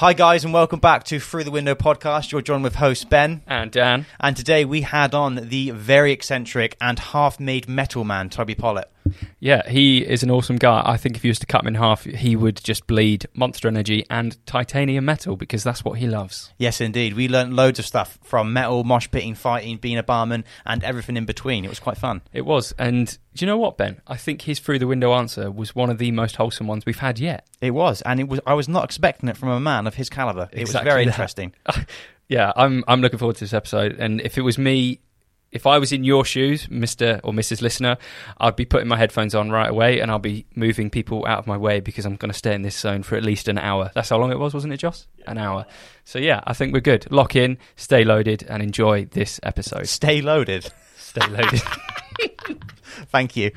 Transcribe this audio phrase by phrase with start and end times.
[0.00, 2.30] Hi, guys, and welcome back to Through the Window podcast.
[2.30, 3.40] You're joined with host Ben.
[3.46, 4.04] And Dan.
[4.20, 8.90] And today we had on the very eccentric and half made metal man, Toby Pollitt.
[9.40, 10.82] Yeah, he is an awesome guy.
[10.84, 13.68] I think if you was to cut him in half, he would just bleed monster
[13.68, 16.52] energy and titanium metal because that's what he loves.
[16.58, 17.14] Yes, indeed.
[17.14, 21.16] We learned loads of stuff from metal, mosh pitting, fighting, being a barman, and everything
[21.16, 21.64] in between.
[21.64, 22.22] It was quite fun.
[22.32, 22.72] It was.
[22.78, 24.00] And do you know what, Ben?
[24.06, 26.98] I think his through the window answer was one of the most wholesome ones we've
[26.98, 27.46] had yet.
[27.60, 28.40] It was, and it was.
[28.46, 30.48] I was not expecting it from a man of his caliber.
[30.52, 31.10] It Exactly was very that.
[31.12, 31.52] interesting.
[32.28, 33.96] yeah, I'm I'm looking forward to this episode.
[33.98, 35.00] And if it was me,
[35.52, 37.62] if I was in your shoes, Mister or Mrs.
[37.62, 37.96] Listener,
[38.38, 41.46] I'd be putting my headphones on right away, and I'll be moving people out of
[41.46, 43.90] my way because I'm going to stay in this zone for at least an hour.
[43.94, 45.06] That's how long it was, wasn't it, Joss?
[45.26, 45.66] An hour.
[46.04, 47.10] So yeah, I think we're good.
[47.10, 49.88] Lock in, stay loaded, and enjoy this episode.
[49.88, 50.70] Stay loaded.
[50.96, 51.62] Stay loaded.
[53.10, 53.52] Thank you.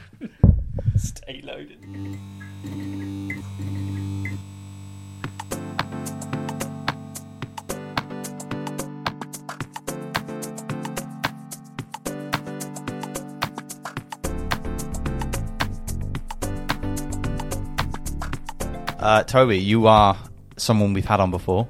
[0.96, 1.78] stay loaded.
[19.00, 20.18] Uh, Toby, you are
[20.58, 21.68] someone we've had on before,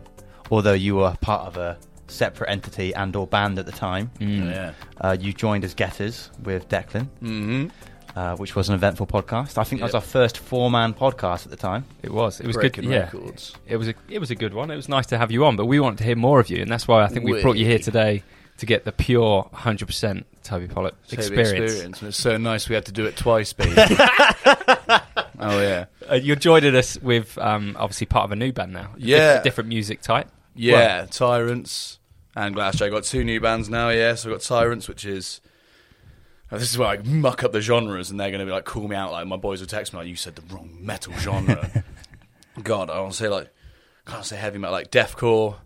[0.49, 1.77] although you were part of a
[2.07, 4.09] separate entity and or band at the time.
[4.19, 4.73] Yeah.
[4.99, 7.67] Uh, you joined as Getters with Declan, Mm-hmm.
[8.17, 9.59] uh, which was an eventful podcast.
[9.59, 11.85] I think that was our first four-man podcast at the time.
[12.01, 12.39] It was.
[12.39, 12.93] It was Breaking good.
[12.93, 12.99] Yeah.
[13.03, 13.53] records.
[13.67, 14.71] It was a it was a good one.
[14.71, 16.61] It was nice to have you on, but we wanted to hear more of you,
[16.63, 18.23] and that's why I think we brought you here today
[18.57, 21.79] to get the pure 100% Toby Pollock Toby experience.
[21.81, 23.73] And it's so nice we had to do it twice, baby.
[23.77, 25.85] oh yeah.
[26.09, 28.91] Uh, you're joining us with um, obviously part of a new band now.
[28.97, 29.35] Yeah.
[29.35, 30.27] diff- different music type.
[30.55, 31.99] Yeah, Tyrants
[32.35, 34.15] and Glass I got two new bands now, yeah.
[34.15, 35.41] So I've got Tyrants, which is
[36.51, 38.87] oh, this is where I muck up the genres and they're gonna be like call
[38.87, 41.83] me out like my boys will text me like you said the wrong metal genre.
[42.63, 43.49] God, I want to say like
[44.05, 45.57] can't say heavy metal like deathcore,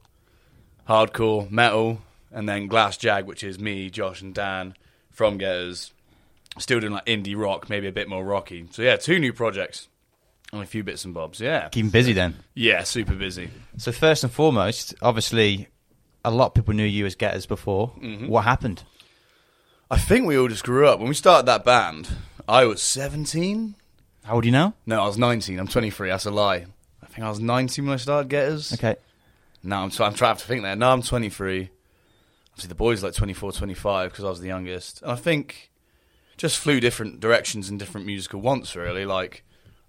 [0.88, 4.75] hardcore, metal, and then Glass Jag, which is me, Josh and Dan
[5.11, 5.94] from Getters.
[6.59, 8.67] Still doing like indie rock, maybe a bit more rocky.
[8.71, 9.87] So yeah, two new projects.
[10.53, 11.69] And a few bits and bobs, yeah.
[11.69, 12.36] Keeping busy then.
[12.53, 13.49] Yeah, super busy.
[13.77, 15.67] So first and foremost, obviously,
[16.23, 17.91] a lot of people knew you as Getters before.
[17.99, 18.27] Mm-hmm.
[18.27, 18.83] What happened?
[19.89, 20.99] I think we all just grew up.
[20.99, 22.09] When we started that band,
[22.47, 23.73] I was 17.
[24.25, 24.75] How old are you now?
[24.86, 25.58] No, I was 19.
[25.58, 26.09] I'm 23.
[26.09, 26.67] That's a lie.
[27.02, 28.73] I think I was 19 when I started Getters.
[28.73, 28.95] Okay.
[29.63, 30.75] No, I'm, try- I'm trying to think there.
[30.75, 31.69] No, I'm 23.
[32.52, 35.02] Obviously, the boys are like 24, 25 because I was the youngest.
[35.02, 35.71] And I think
[36.37, 39.05] just flew different directions and different musical wants, really.
[39.05, 39.43] Like,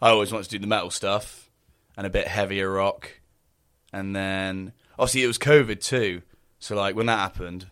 [0.04, 1.48] I always wanted to do the metal stuff
[1.96, 3.20] and a bit heavier rock.
[3.90, 6.20] And then, obviously, it was COVID too.
[6.58, 7.68] So, like, when that happened,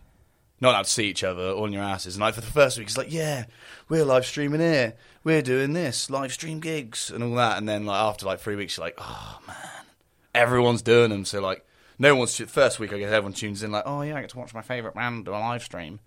[0.59, 2.15] not allowed to see each other, all in your asses.
[2.15, 3.45] And like for the first week, it's like, yeah,
[3.87, 7.59] we're live streaming here, we're doing this, live stream gigs and all that.
[7.59, 9.85] And then like after like three weeks, you're like, oh man,
[10.33, 11.25] everyone's doing them.
[11.25, 11.63] So like,
[11.99, 12.93] no one's first week.
[12.93, 15.25] I guess everyone tunes in like, oh yeah, I get to watch my favorite band
[15.25, 15.99] do a live stream.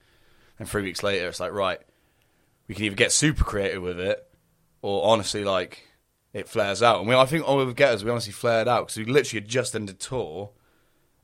[0.58, 1.80] And three weeks later, it's like, right,
[2.66, 4.26] we can either get super creative with it,
[4.80, 5.86] or honestly like
[6.36, 6.98] it flares out.
[7.00, 9.40] And we, I think all we get is we honestly flared out because we literally
[9.42, 10.50] had just ended tour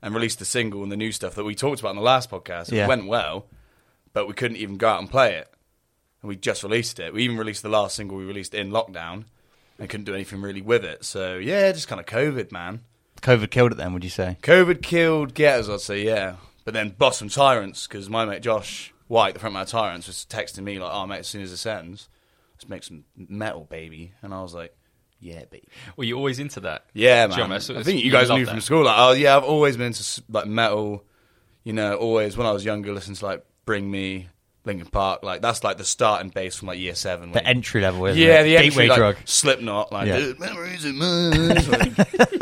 [0.01, 2.29] and released the single and the new stuff that we talked about in the last
[2.31, 2.69] podcast.
[2.71, 2.87] It Yeah.
[2.87, 3.45] went well,
[4.11, 5.47] but we couldn't even go out and play it.
[6.21, 7.13] And we just released it.
[7.13, 9.25] We even released the last single we released in lockdown
[9.77, 11.05] and couldn't do anything really with it.
[11.05, 12.81] So yeah, just kind of COVID, man.
[13.21, 14.37] COVID killed it then, would you say?
[14.41, 16.37] COVID killed Getters, I'd say, yeah.
[16.65, 20.63] But then Blossom Tyrants, because my mate Josh White, the frontman of Tyrants, was texting
[20.63, 22.09] me like, "Oh mate, as soon as this ends,
[22.55, 24.75] let's make some metal, baby." And I was like,
[25.23, 25.67] "Yeah, baby."
[25.97, 26.85] Were you always into that?
[26.93, 27.59] Yeah, John, man.
[27.59, 28.51] that's- I think you you guys love knew that.
[28.51, 28.83] from school.
[28.85, 31.03] Like, oh yeah, I've always been into like metal.
[31.63, 34.27] You know, always when I was younger, listening to like Bring Me,
[34.65, 35.23] Linkin Park.
[35.23, 37.31] Like that's like the starting base from like year seven.
[37.31, 38.43] The entry level, isn't yeah, it?
[38.43, 39.17] the gateway entry, like, drug.
[39.25, 40.17] Slipknot, like Yeah.
[40.17, 41.33] "Uh, memories of mine.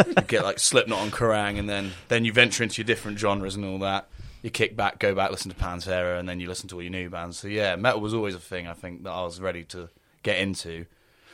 [0.18, 3.56] you get like Slipknot on Kerrang, and then then you venture into your different genres
[3.56, 4.08] and all that.
[4.42, 6.90] You kick back, go back, listen to Pantera, and then you listen to all your
[6.90, 7.38] new bands.
[7.38, 8.68] So yeah, metal was always a thing.
[8.68, 9.88] I think that I was ready to
[10.24, 10.88] get into.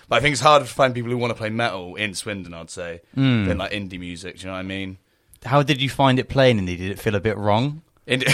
[0.09, 2.53] But I think it's harder to find people who want to play metal in Swindon.
[2.53, 3.45] I'd say Hmm.
[3.45, 4.35] than like indie music.
[4.38, 4.97] Do you know what I mean?
[5.45, 6.77] How did you find it playing indie?
[6.77, 7.81] Did it feel a bit wrong?
[8.07, 8.25] Indie,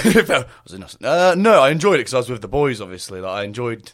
[0.63, 2.79] was it uh, no, I enjoyed it because I was with the boys.
[2.79, 3.91] Obviously, like I enjoyed,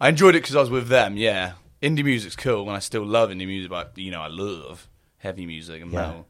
[0.00, 1.16] I enjoyed it because I was with them.
[1.16, 1.52] Yeah,
[1.82, 3.70] indie music's cool, and I still love indie music.
[3.70, 4.88] But you know, I love
[5.18, 6.00] heavy music and Yeah.
[6.06, 6.26] metal.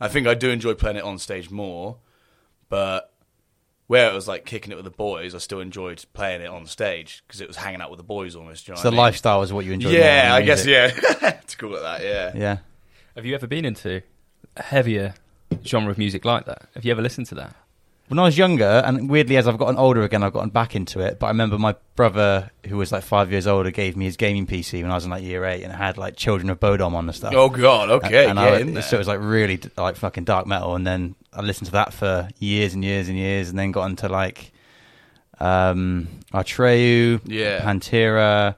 [0.00, 1.98] I think I do enjoy playing it on stage more,
[2.68, 3.12] but
[3.86, 6.66] where it was like kicking it with the boys, I still enjoyed playing it on
[6.66, 8.66] stage because it was hanging out with the boys almost.
[8.68, 8.98] You know So the I mean?
[8.98, 9.92] lifestyle was what you enjoyed.
[9.92, 10.88] Yeah, than I guess yeah.
[10.88, 12.32] to call it that, yeah.
[12.34, 12.58] Yeah.
[13.14, 14.02] Have you ever been into
[14.56, 15.14] a heavier
[15.64, 16.68] genre of music like that?
[16.74, 17.54] Have you ever listened to that?
[18.08, 21.00] When I was younger, and weirdly as I've gotten older again, I've gotten back into
[21.00, 21.18] it.
[21.18, 24.46] But I remember my brother, who was like five years older, gave me his gaming
[24.46, 26.94] PC when I was in like year eight, and it had like Children of Bodom
[26.94, 27.32] on the stuff.
[27.34, 28.82] Oh God, okay, and get I, in there.
[28.82, 31.94] so it was like really like fucking dark metal, and then I listened to that
[31.94, 34.52] for years and years and years, and then got into like
[35.40, 37.60] um Atreyu, Yeah.
[37.62, 38.56] Pantera,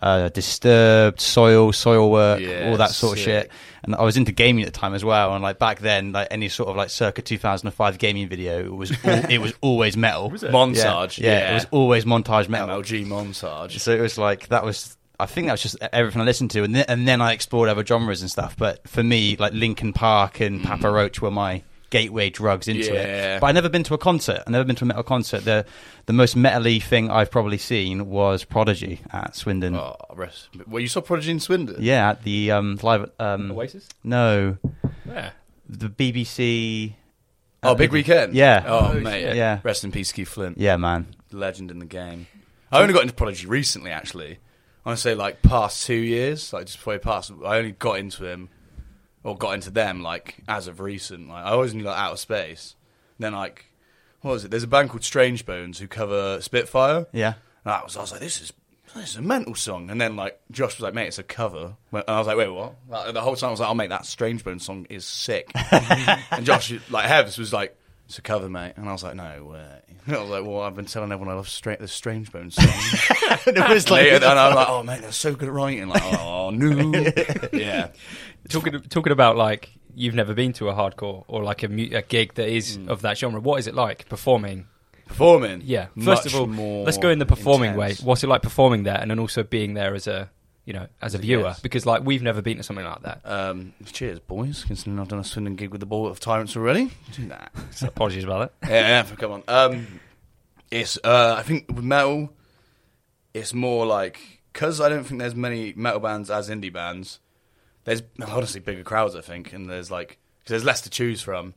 [0.00, 3.50] uh, Disturbed, Soil, Soilwork, Yeah, all that sort of shit.
[3.82, 6.28] And I was into gaming at the time as well, and like back then, like
[6.30, 10.30] any sort of like circa 2005 gaming video, it was all, it was always metal.
[10.30, 10.50] Was it?
[10.50, 11.50] Montage, Yeah, yeah.
[11.52, 12.68] it was always montage metal.
[12.68, 13.78] MLG montage.
[13.78, 14.96] So it was like that was.
[15.18, 17.70] I think that was just everything I listened to, and then, and then I explored
[17.70, 18.54] other genres and stuff.
[18.54, 23.36] But for me, like Linkin Park and Papa Roach were my gateway drugs into Yeah.
[23.36, 23.40] it.
[23.40, 24.42] But I've never been to a concert.
[24.46, 25.44] I've never been to a metal concert.
[25.44, 25.64] The
[26.06, 29.74] the most metally thing I've probably seen was Prodigy at Swindon.
[29.76, 30.48] Oh, rest.
[30.66, 31.76] Well, you saw Prodigy in Swindon.
[31.80, 33.10] Yeah, at the um, live.
[33.18, 33.88] Um, Oasis.
[34.04, 34.56] no,
[35.08, 35.30] Yeah.
[35.68, 36.94] the BBC.
[37.62, 38.34] Oh, Big Weekend.
[38.34, 38.62] Yeah.
[38.66, 39.22] Oh, Oh, mate.
[39.22, 39.36] shit.
[39.36, 39.60] Yeah.
[39.64, 40.58] Rest in peace, Keith Flint.
[40.58, 41.06] Yeah, man.
[41.32, 42.26] Legend in the game.
[42.70, 44.38] I only got into Prodigy recently, actually.
[44.84, 47.32] I want to say like past two years, like just before he passed.
[47.44, 48.48] I only got into him,
[49.26, 51.28] or got into them like as of recent.
[51.28, 52.76] Like I always knew like out of space.
[53.18, 53.66] Then like,
[54.20, 54.52] what was it?
[54.52, 57.06] There's a band called Strange Bones who cover Spitfire.
[57.12, 57.34] Yeah.
[57.64, 58.52] And I was, I was like, this is
[58.94, 59.90] this is a mental song.
[59.90, 61.76] And then like Josh was like, mate, it's a cover.
[61.92, 62.76] And I was like, wait, what?
[62.88, 65.50] Like, the whole time I was like, oh mate, that Strange Bones song is sick.
[66.30, 67.76] and Josh, like Heavs, was like,
[68.06, 68.74] it's a cover, mate.
[68.76, 69.80] And I was like, no way.
[70.18, 72.66] I was like, well, I've been telling everyone I love straight the Strange Bones song.
[73.46, 75.88] and it was and I'm like, oh mate, they're so good at writing.
[75.88, 77.12] Like, oh no,
[77.52, 77.88] yeah.
[78.48, 82.02] Talking talking about like you've never been to a hardcore or like a, mu- a
[82.02, 82.88] gig that is Hmm.
[82.88, 83.40] of that genre.
[83.40, 84.66] What is it like performing?
[85.06, 85.86] Performing, Yeah.
[85.94, 88.00] First much of all, more let's go in the performing intense.
[88.00, 88.06] way.
[88.06, 90.30] What's it like performing there, and then also being there as a
[90.66, 91.44] you know as a viewer?
[91.44, 91.62] guest.
[91.62, 93.20] Because like we've never been to something like that.
[93.24, 94.64] Um, cheers, boys.
[94.64, 96.90] Considering I've done a Swindon gig with the Ball of Tyrants already.
[97.18, 97.36] Nah.
[97.70, 98.70] So apologies about that.
[98.70, 99.42] yeah, yeah, come on.
[99.48, 100.00] Um,
[100.70, 102.32] it's uh, I think with metal,
[103.32, 104.20] it's more like
[104.52, 107.20] because I don't think there's many metal bands as indie bands.
[107.84, 111.54] There's honestly bigger crowds, I think, and there's like because there's less to choose from.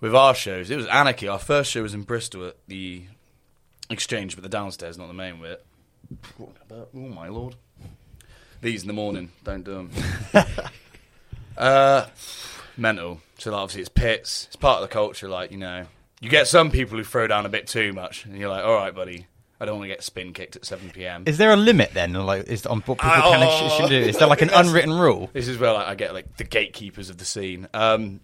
[0.00, 1.26] With our shows, it was anarchy.
[1.26, 3.02] Our first show was in Bristol at the
[3.90, 5.64] Exchange, but the downstairs, not the main bit.
[6.38, 7.56] Oh my lord!
[8.60, 9.90] These in the morning, don't do them.
[11.56, 12.06] uh,
[12.76, 13.20] mental.
[13.38, 14.46] So like, obviously it's pits.
[14.46, 15.28] It's part of the culture.
[15.28, 15.86] Like you know,
[16.20, 18.74] you get some people who throw down a bit too much, and you're like, all
[18.74, 19.26] right, buddy,
[19.60, 21.24] I don't want to get spin kicked at seven p.m.
[21.26, 22.12] Is there a limit then?
[22.14, 23.96] Like, is on what people can should do?
[23.96, 25.30] Is there like an unwritten rule?
[25.32, 27.68] This is where like, I get like the gatekeepers of the scene.
[27.74, 28.20] Um,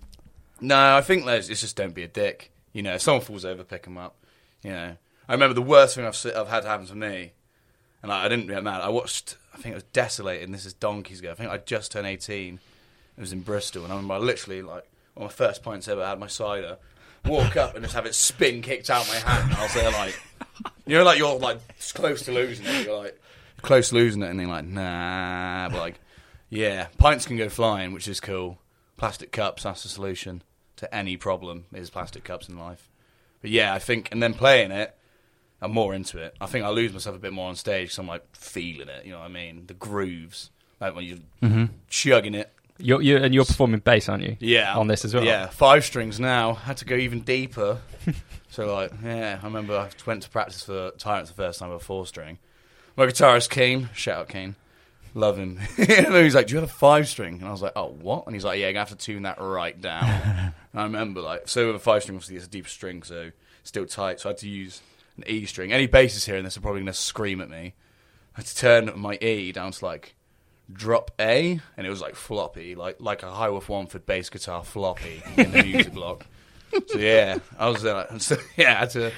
[0.60, 2.50] no, I think there's it's just don't be a dick.
[2.72, 4.16] You know, if someone falls over, pick them up.
[4.62, 4.96] You know,
[5.28, 7.32] I remember the worst thing I've I've had happen to me,
[8.04, 8.82] and like, I didn't get mad.
[8.82, 10.44] I watched, I think it was Desolated.
[10.44, 11.30] And this is donkeys ago.
[11.30, 12.60] I think I just turned eighteen.
[13.16, 14.84] It was in Bristol, and I remember I literally like
[15.14, 16.02] one of my first pints ever.
[16.02, 16.76] I had my cider.
[17.24, 19.50] Walk up and just have it spin kicked out my hand.
[19.50, 20.20] And I was there like,
[20.86, 21.60] you know, like you're like
[21.94, 22.84] close to losing it.
[22.84, 23.18] You're like
[23.62, 25.70] close to losing it, and you're like, nah.
[25.70, 26.00] But like,
[26.50, 28.58] yeah, pints can go flying, which is cool.
[28.98, 30.42] Plastic cups, that's the solution
[30.76, 31.64] to any problem.
[31.72, 32.90] Is plastic cups in life.
[33.40, 34.94] But yeah, I think, and then playing it,
[35.64, 36.36] I'm more into it.
[36.42, 39.06] I think I lose myself a bit more on stage because I'm like feeling it.
[39.06, 39.64] You know what I mean?
[39.66, 41.64] The grooves, like when you're mm-hmm.
[41.88, 42.52] chugging it.
[42.76, 44.36] You're, you're and you're performing bass, aren't you?
[44.40, 45.24] Yeah, On this as well.
[45.24, 46.54] Yeah, five strings now.
[46.54, 47.78] Had to go even deeper.
[48.50, 51.80] so like, yeah, I remember I went to practice for Tyrants the first time with
[51.80, 52.38] a four string.
[52.96, 54.56] My guitarist Kane, shout out Kane,
[55.14, 55.60] love him.
[55.78, 58.26] and he's like, "Do you have a five string?" And I was like, "Oh, what?"
[58.26, 60.04] And he's like, "Yeah, gonna have to tune that right down."
[60.72, 63.30] and I remember like, so with a five string, obviously it's a deeper string, so
[63.60, 64.20] it's still tight.
[64.20, 64.82] So I had to use
[65.16, 65.72] an E string.
[65.72, 67.74] Any bassist hearing this are probably gonna scream at me.
[68.34, 70.14] I had to turn my E down to like
[70.72, 75.22] drop A, and it was like floppy, like like a Highworth Wanford bass guitar floppy
[75.36, 76.26] in the music block.
[76.88, 77.94] So yeah, I was there.
[77.94, 79.12] Like, so, yeah, I had to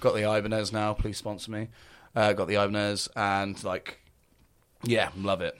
[0.00, 0.94] got the Ibanez now.
[0.94, 1.68] Please sponsor me.
[2.14, 4.00] Uh, got the Ibanez, and like,
[4.82, 5.58] yeah, love it.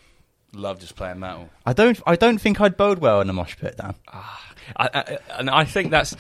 [0.55, 1.51] Love just playing metal.
[1.67, 2.01] I don't.
[2.07, 3.95] I don't think I'd bode well in a mosh pit, Dan.
[4.09, 4.39] I,
[4.77, 6.17] I, and I think that's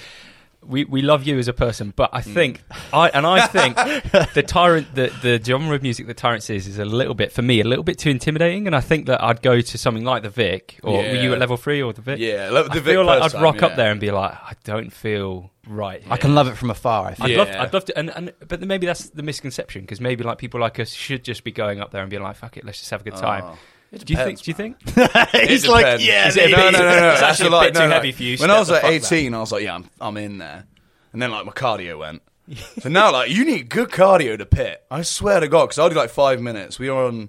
[0.64, 2.10] we, we love you as a person, but.
[2.12, 2.62] I think
[2.92, 3.76] I and I think
[4.34, 7.42] the tyrant the the genre of music that Tyrants is is a little bit for
[7.42, 10.22] me a little bit too intimidating, and I think that I'd go to something like
[10.22, 12.18] the Vic or were you at level three or the Vic?
[12.18, 14.32] Yeah, lo- the I Vic feel like I'd time, rock up there and be like,
[14.32, 16.02] I don't feel right.
[16.10, 17.06] I can love it from afar.
[17.06, 17.20] I think.
[17.24, 17.38] I'd Yeah.
[17.38, 20.60] love, I'd love to, and, and but maybe that's the misconception because maybe like people
[20.60, 22.90] like us should just be going up there and being like, "Fuck it, let's just
[22.90, 23.58] have a good time." Oh,
[23.92, 24.40] it do you think?
[24.42, 24.76] Do you think?
[25.48, 26.06] He's like, depends.
[26.06, 26.52] yeah, Is it maybe.
[26.56, 27.12] no, no, no, no.
[27.12, 28.36] It's actually a a bit no, too heavy for you.
[28.38, 29.12] When I Step was the at fuck back.
[29.12, 30.64] 18, I was like, yeah, I'm, I'm in there.
[31.12, 32.22] And then like my cardio went.
[32.80, 34.82] So now like you need good cardio to pit.
[34.90, 36.78] I swear to God, because I did like five minutes.
[36.78, 37.28] We were on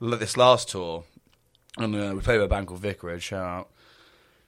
[0.00, 1.04] l- this last tour,
[1.78, 3.22] and uh, we played with a band called Vicarage.
[3.22, 3.70] Shout out.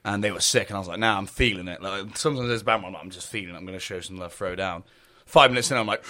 [0.04, 2.62] and they were sick, and I was like, "Nah, I'm feeling it." Like sometimes there's
[2.62, 3.54] a band, where I'm, like, I'm just feeling.
[3.54, 3.58] it.
[3.58, 4.84] I'm going to show some love, throw down.
[5.34, 6.04] Five minutes in, I'm like,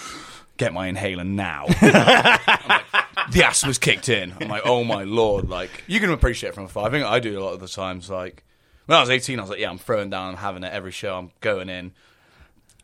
[0.57, 4.35] "Get my inhaler now." Like, the asthma's kicked in.
[4.39, 6.85] I'm like, "Oh my lord!" Like you can appreciate it from afar.
[6.87, 8.07] I think I do a lot of the times.
[8.07, 8.43] Like
[8.85, 10.91] when I was 18, I was like, "Yeah, I'm throwing down, I'm having it every
[10.91, 11.17] show.
[11.17, 11.93] I'm going in."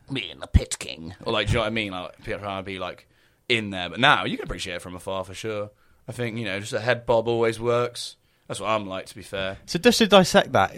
[0.10, 1.91] Me and the pit king, or like, do you know what I mean?
[1.91, 3.07] Like, trying to be like
[3.48, 5.69] in there, but now you can appreciate it from afar for sure.
[6.07, 8.15] I think you know, just a head bob always works.
[8.48, 9.60] That's what I'm like, to be fair.
[9.67, 10.74] So just to dissect that,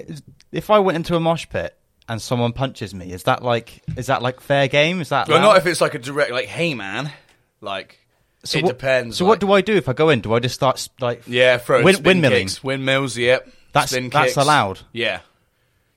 [0.52, 1.78] if I went into a mosh pit
[2.14, 5.02] and someone punches me, is that like is that like fair game?
[5.02, 5.48] Is that Well, allowed?
[5.54, 7.12] not if it's like a direct, like, hey man,
[7.60, 8.00] like
[8.46, 9.18] so it what, depends.
[9.18, 10.22] So like- what do I do if I go in?
[10.22, 12.30] Do I just start like Yeah, throw Win- windmilling?
[12.44, 13.18] kicks, windmills.
[13.18, 14.38] Yep, That's- that's kicks.
[14.38, 14.80] allowed?
[14.92, 15.20] Yeah,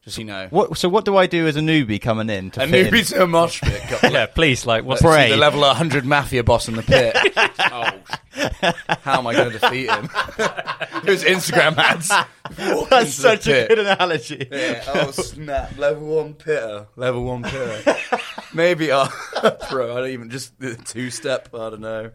[0.06, 0.78] just you know, what?
[0.78, 2.92] So what do I do as a newbie coming in to a fit in?
[2.94, 3.82] newbie to a mosh pit.
[4.00, 5.30] Got- Yeah, please, like, what's Pray.
[5.30, 7.14] the level 100 mafia boss in the pit.
[7.36, 7.90] oh,
[9.02, 10.04] how am I going to defeat him?
[11.04, 12.10] His Instagram ads.
[12.72, 13.68] Walk That's such a pit.
[13.68, 14.46] good analogy.
[14.50, 15.76] Yeah, oh snap!
[15.76, 17.96] Level one pitter, level one pitter.
[18.54, 19.96] Maybe pro.
[19.96, 21.48] I don't even just the two step.
[21.52, 22.12] I don't know.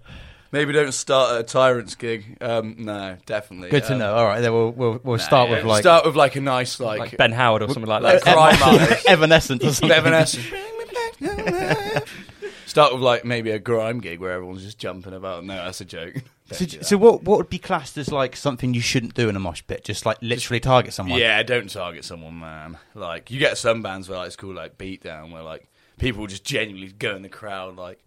[0.51, 2.37] Maybe don't start at a tyrant's gig.
[2.41, 3.69] Um, no, definitely.
[3.69, 4.13] Good to Um, know.
[4.15, 6.41] All right, then we'll we'll, we'll nah, start yeah, with like, start with like a
[6.41, 8.33] nice like, like Ben Howard or something like like that?
[8.35, 9.05] crime artist.
[9.07, 9.97] Evanescence or something.
[9.97, 10.45] Evanescence.
[12.65, 15.43] Start with like maybe a grime gig where everyone's just jumping about.
[15.43, 16.15] No, that's a joke.
[16.51, 16.85] So, that.
[16.85, 19.63] so what what would be classed as like something you shouldn't do in a mosh
[19.65, 19.85] pit?
[19.85, 21.17] Just like literally target someone.
[21.17, 22.77] Yeah, don't target someone, man.
[22.93, 26.43] Like you get some bands where like, it's called like beatdown, where like people just
[26.43, 28.03] genuinely go in the crowd, like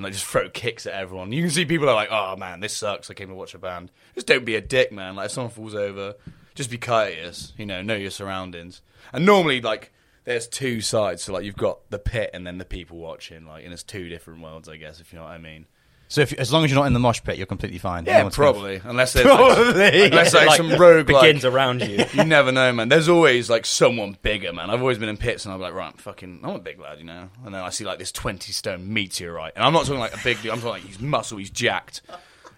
[0.00, 1.30] and like just throw kicks at everyone.
[1.30, 3.58] You can see people are like, "Oh man, this sucks." I came to watch a
[3.58, 3.92] band.
[4.14, 5.14] Just don't be a dick, man.
[5.14, 6.14] Like if someone falls over,
[6.54, 7.52] just be courteous.
[7.58, 8.80] You know, know your surroundings.
[9.12, 9.92] And normally, like
[10.24, 11.22] there's two sides.
[11.22, 13.44] So like you've got the pit and then the people watching.
[13.44, 15.66] Like and it's two different worlds, I guess, if you know what I mean.
[16.10, 18.02] So if, as long as you're not in the mosh pit, you're completely fine.
[18.02, 18.80] No Yeah, gonna- probably.
[18.82, 20.02] Unless there's like, Probably.
[20.06, 22.04] unless like, Like, some rogue begins like, around you.
[22.12, 22.88] you never know, man.
[22.88, 24.70] There's always like someone bigger, man.
[24.70, 26.98] I've always been in pits and I'm like, right, I'm fucking, I'm a big lad,
[26.98, 27.28] you know.
[27.46, 30.20] And then I see like this 20 stone meteorite, and I'm not talking like a
[30.24, 30.50] big dude.
[30.50, 32.02] I'm talking like he's muscle, he's jacked,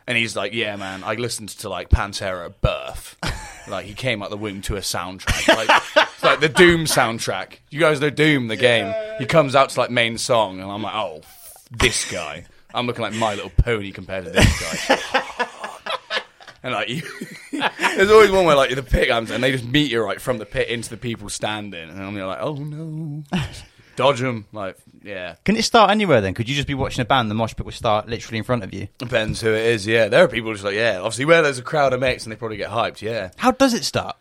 [0.07, 1.05] and he's like, yeah, man.
[1.05, 3.19] I listened to like Pantera at birth.
[3.69, 5.83] Like he came out the womb to a soundtrack, like
[6.15, 7.59] it's like the Doom soundtrack.
[7.69, 8.95] You guys know Doom, the game.
[9.19, 11.21] He comes out to like main song, and I'm like, oh,
[11.71, 12.47] this guy.
[12.75, 15.49] I'm looking like My Little Pony compared to this guy.
[16.65, 17.03] And like, you,
[17.97, 20.69] there's always one where like the pit comes and they just meteorite from the pit
[20.69, 23.25] into the people standing, and I'm like, oh no,
[23.97, 24.47] dodge them.
[24.53, 26.35] Like, yeah, Can it start anywhere then?
[26.35, 28.63] Could you just be watching a band, the mosh pit would start literally in front
[28.63, 28.87] of you?
[28.99, 29.89] depends who it is.
[29.89, 32.33] Yeah, there are people just like, yeah, obviously where there's a crowd of mates and
[32.33, 33.03] they probably get hyped.
[33.03, 34.17] Yeah, How does it start?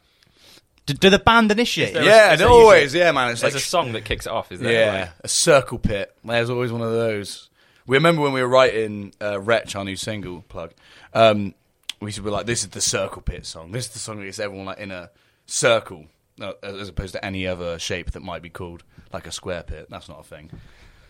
[0.87, 1.93] Do, do the band initiate?
[1.93, 2.07] there it?
[2.07, 3.29] a- yeah, is usually- always yeah, man.
[3.33, 4.71] It's There's like a song that kicks it off, is there?
[4.71, 6.11] Yeah, Like, a circle pit.
[6.25, 7.49] There's always one of those.
[7.87, 10.71] We remember when we were writing uh, "Wretch," our new single plug.
[11.13, 11.53] Um,
[11.99, 13.71] we be like, "This is the circle pit song.
[13.71, 15.09] This is the song that gets everyone like in a
[15.45, 16.05] circle,
[16.39, 18.83] uh, as opposed to any other shape that might be called
[19.13, 19.87] like a square pit.
[19.89, 20.51] That's not a thing."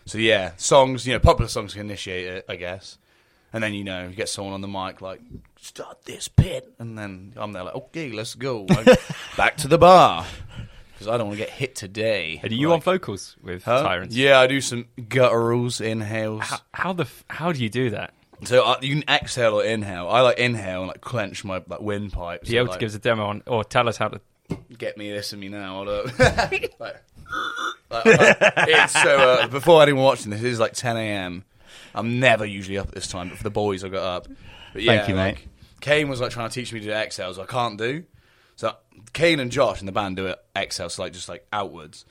[0.06, 1.06] So yeah, songs.
[1.06, 2.98] You know, popular songs can initiate it, I guess.
[3.52, 5.20] And then you know, you get someone on the mic like,
[5.60, 8.86] "Start this pit," and then I'm there like, "Okay, let's go Like,
[9.36, 10.26] back to the bar."
[11.02, 12.40] Because I don't want to get hit today.
[12.44, 13.82] Are you Like- on vocals with Huh?
[13.82, 14.14] Tyrants?
[14.14, 16.44] Yeah, I do some gutturals, inhales.
[16.44, 18.14] How, how the f- how do you do that?
[18.44, 20.08] So uh, you can exhale or inhale.
[20.08, 22.48] I like inhale and like clench my like windpipe.
[22.48, 24.20] You able like, to give us a demo on, or tell us how to?
[24.78, 25.74] get me this and me now?
[25.76, 26.18] Hold up.
[26.18, 26.96] like, like,
[27.90, 31.44] it's so uh, before anyone watching this, it is like 10 a.m.
[31.96, 34.28] I'm never usually up at this time, but for the boys, I got up.
[34.72, 35.38] But yeah, Thank you, mate.
[35.80, 37.38] Kane was like trying to teach me to do exhales.
[37.40, 38.04] I can't do.
[38.62, 38.76] So
[39.12, 42.04] Kane and Josh in the band do it exhale, so like just like outwards.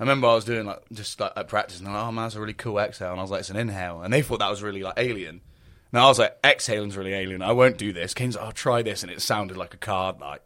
[0.00, 2.24] I remember I was doing like just like at practice, and they're like, oh man,
[2.24, 4.40] that's a really cool exhale, and I was like, it's an inhale, and they thought
[4.40, 5.42] that was really like alien.
[5.92, 7.40] And I was like, exhaling's really alien.
[7.40, 8.14] I won't do this.
[8.14, 10.42] Kane's like, I'll try this, and it sounded like a car like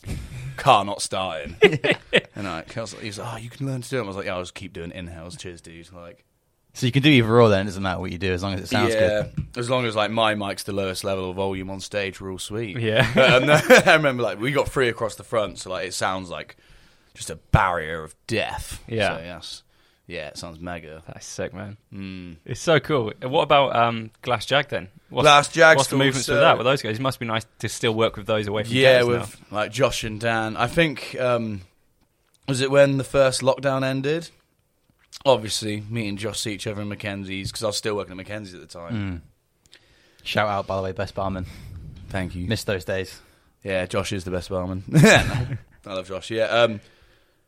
[0.59, 1.57] car not starting.
[1.63, 4.03] and I, I was like, he was like, oh, you can learn to do it.
[4.03, 5.39] I was like, yeah, I'll just keep doing inhales.
[5.39, 5.91] Cheers, dude.
[5.91, 6.23] Like,
[6.73, 7.63] So you can do either or then.
[7.63, 9.47] It doesn't matter what you do as long as it sounds yeah, good.
[9.57, 12.39] as long as like my mic's the lowest level of volume on stage, we're all
[12.39, 12.79] sweet.
[12.79, 13.11] Yeah.
[13.15, 16.31] But, um, I remember like we got three across the front, so like it sounds
[16.31, 16.57] like
[17.15, 18.83] just a barrier of death.
[18.87, 19.17] Yeah.
[19.17, 19.63] So, yes.
[20.07, 21.05] Yeah, it sounds mega.
[21.07, 21.77] That's sick, man.
[21.95, 22.37] Mm.
[22.45, 23.13] It's so cool.
[23.23, 24.89] What about um, Glass Jag then?
[25.09, 26.99] What's, Glass Jag's What's the still movements with so- that with those guys?
[26.99, 29.71] It must be nice to still work with those away from Yeah, gigs with like
[29.71, 30.57] Josh and Dan.
[30.57, 31.61] I think um,
[32.49, 34.31] was it when the first lockdown ended?
[35.25, 38.17] Obviously, me and Josh see each other in Mackenzie's because I was still working at
[38.17, 39.23] Mackenzie's at the time.
[39.73, 39.79] Mm.
[40.23, 41.47] Shout out, by the way, best barman.
[42.09, 42.47] Thank you.
[42.47, 43.21] Missed those days.
[43.63, 44.85] Yeah, Josh is the best barman.
[44.95, 46.31] I love Josh.
[46.31, 46.81] Yeah, um,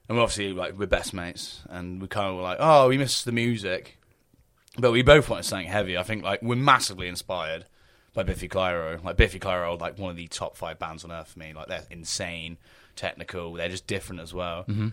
[0.08, 2.98] and we're obviously like we're best mates, and we kind of were like, oh, we
[2.98, 3.98] miss the music,
[4.78, 5.96] but we both wanted something heavy.
[5.96, 7.64] I think like we're massively inspired
[8.12, 9.02] by Biffy Clyro.
[9.02, 11.52] Like Biffy Clyro, are, like one of the top five bands on earth for me.
[11.54, 12.58] Like they're insane.
[12.96, 13.54] technical.
[13.54, 14.64] They're just different as well.
[14.64, 14.88] hmm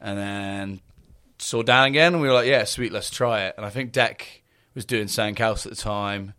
[0.00, 0.80] And then
[1.38, 3.54] saw Dan again, and we were like, yeah, sweet, let's try it.
[3.56, 4.42] And I think Deck
[4.74, 5.08] was doing
[5.40, 6.34] else at the time,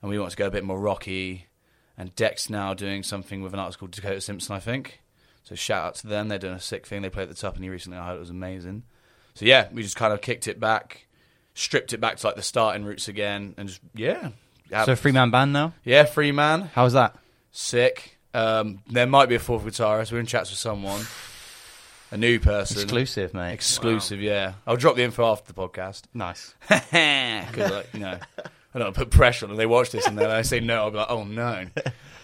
[0.00, 1.46] and we wanted to go a bit more rocky.
[1.96, 5.00] And Deck's now doing something with an artist called Dakota Simpson, I think.
[5.44, 6.28] So shout out to them.
[6.28, 7.02] They're doing a sick thing.
[7.02, 8.82] They played at the top, and he recently I heard it was amazing.
[9.34, 11.06] So yeah, we just kind of kicked it back,
[11.54, 14.30] stripped it back to like the starting roots again, and just yeah,
[14.84, 15.72] So a three man band now.
[15.84, 17.16] yeah, free man, How's that?
[17.52, 18.18] sick.
[18.32, 20.10] Um, there might be a fourth guitarist.
[20.10, 21.04] We're in chats with someone,
[22.14, 23.52] a new person, Exclusive, mate.
[23.52, 24.20] exclusive.
[24.22, 26.02] Yeah, I'll drop the info after the podcast.
[26.14, 26.54] nice.
[26.68, 28.18] because like you know,
[28.74, 29.58] I don't put pressure on them.
[29.58, 30.76] They watch this and then I say no.
[30.84, 31.66] I'll be like, oh no.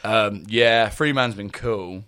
[0.03, 2.05] Um, yeah, Freeman's been cool,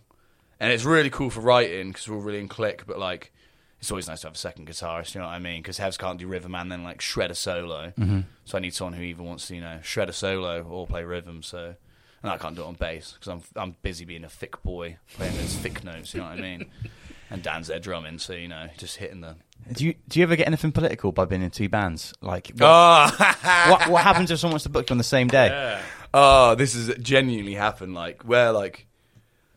[0.59, 2.85] and it's really cool for writing because we're all really in click.
[2.87, 3.35] But like,
[3.81, 5.15] it's always nice to have a second guitarist.
[5.15, 5.61] You know what I mean?
[5.61, 7.93] Because Hevs can't do rhythm and then like shred a solo.
[7.99, 8.21] Mm-hmm.
[8.47, 11.05] So I need someone who either wants to you know shred a solo or play
[11.05, 11.43] rhythm.
[11.43, 11.75] So.
[12.23, 14.97] And I can't do it on bass because I'm I'm busy being a thick boy
[15.17, 16.15] playing those thick notes.
[16.15, 16.71] You know what I mean?
[17.33, 19.37] And Dan's there drumming, so you know, just hitting the.
[19.73, 22.13] Do you do you ever get anything political by being in two bands?
[22.21, 23.11] Like, what, Oh,
[23.71, 25.81] what, what happens if someone wants to book you on the same day?
[26.13, 27.95] Oh, this has genuinely happened.
[27.95, 28.87] Like where, like,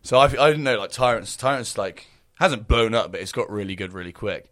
[0.03, 0.77] so I, I didn't know.
[0.77, 4.51] Like Tyrants, Tyrants, like hasn't blown up, but it's got really good really quick.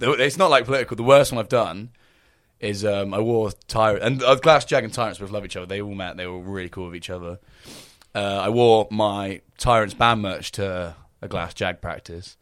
[0.00, 0.96] It's not like political.
[0.96, 1.90] The worst one I've done
[2.60, 5.66] is um, I wore Tyrant and uh, Glass Jag and Tyrants both love each other.
[5.66, 6.16] They all met.
[6.16, 7.38] They were really cool with each other.
[8.14, 12.36] Uh, I wore my Tyrants band merch to a Glass Jag practice.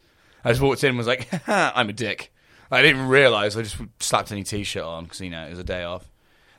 [0.45, 2.33] I just walked in and was like, "I'm a dick."
[2.71, 3.57] I didn't realize.
[3.57, 6.09] I just slapped any t-shirt on because you know it was a day off.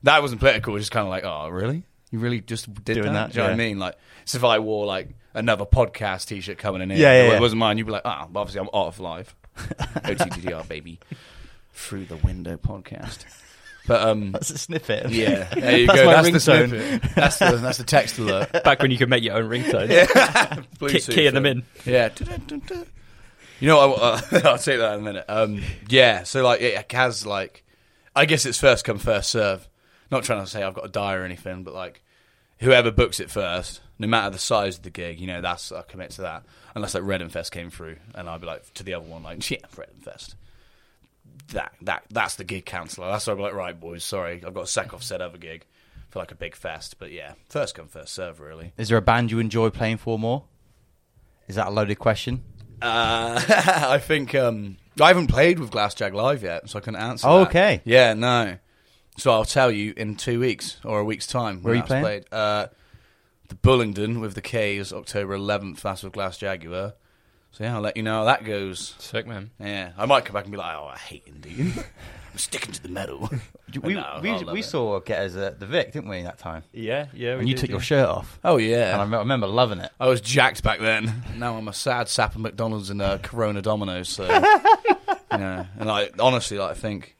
[0.03, 0.74] That wasn't political.
[0.74, 1.83] It was just kind of like, "Oh, really?
[2.12, 3.79] You really just did Doing that?" that, Do you know what I mean?
[3.79, 3.95] Like,
[4.25, 7.39] so if I wore like another podcast t-shirt coming in, Yeah, yeah, it yeah.
[7.39, 7.77] wasn't mine.
[7.77, 11.00] You'd be like, "Ah, well, obviously I'm off live." OTDR baby,
[11.74, 13.25] through the window podcast.
[13.88, 15.10] But um, That's a snippet.
[15.10, 16.06] yeah, there you That's go.
[16.06, 17.01] my That's the snippet.
[17.15, 18.51] That's the that's the text alert.
[18.63, 19.89] Back when you could make your own ringtone.
[19.89, 20.06] yeah,
[20.56, 21.63] Key, Bluetooth keying them in.
[21.86, 22.10] Yeah.
[23.60, 24.01] You know, what,
[24.34, 25.25] uh, I'll take that in a minute.
[25.27, 27.63] Um, yeah, so like, it has like,
[28.15, 29.67] I guess it's first come first serve.
[30.12, 32.03] Not trying to say I've got a die or anything, but like,
[32.60, 35.82] whoever books it first, no matter the size of the gig, you know, that's I
[35.84, 36.44] commit to that.
[36.75, 39.50] Unless like Reading Fest came through, and I'd be like to the other one, like,
[39.50, 40.36] yeah, Reading Fest.
[41.50, 43.08] That that that's the gig counselor.
[43.10, 45.65] That's why be like, right, boys, sorry, I've got a sack off said other gig
[46.10, 46.97] for like a big fest.
[47.00, 48.73] But yeah, first come first serve, really.
[48.78, 50.43] Is there a band you enjoy playing for more?
[51.47, 52.43] Is that a loaded question?
[52.82, 53.41] Uh,
[53.89, 57.28] I think um, I haven't played with Glass Jag live yet, so I couldn't answer.
[57.28, 57.50] Oh, that.
[57.50, 57.82] okay.
[57.86, 58.58] Yeah, no.
[59.17, 61.63] So I'll tell you in two weeks or a week's time.
[61.63, 62.04] Where are you playing?
[62.04, 62.26] Played.
[62.32, 62.67] Uh,
[63.47, 65.82] the Bullingdon with the K's, October 11th.
[65.82, 66.93] That's with Glass Jaguar.
[67.58, 68.93] So yeah, I'll let you know how that goes.
[69.00, 69.50] Sick, man.
[69.60, 71.74] Yeah, I might come back and be like, "Oh, I hate Indy.
[72.32, 73.30] I'm sticking to the metal."
[73.82, 74.63] We, No, we, we it.
[74.63, 76.63] saw Getters at the Vic, didn't we, that time?
[76.72, 77.34] Yeah, yeah.
[77.38, 78.39] And you took your shirt off.
[78.43, 79.91] Oh yeah, rem- I remember loving it.
[80.00, 81.24] I was jacked back then.
[81.36, 84.08] Now I'm a sad sap of McDonald's and uh, Corona Domino's.
[84.08, 87.17] So, yeah, and like honestly, like I think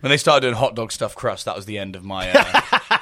[0.00, 2.30] when they started doing hot dog stuffed crust, that was the end of my.
[2.30, 2.98] Uh,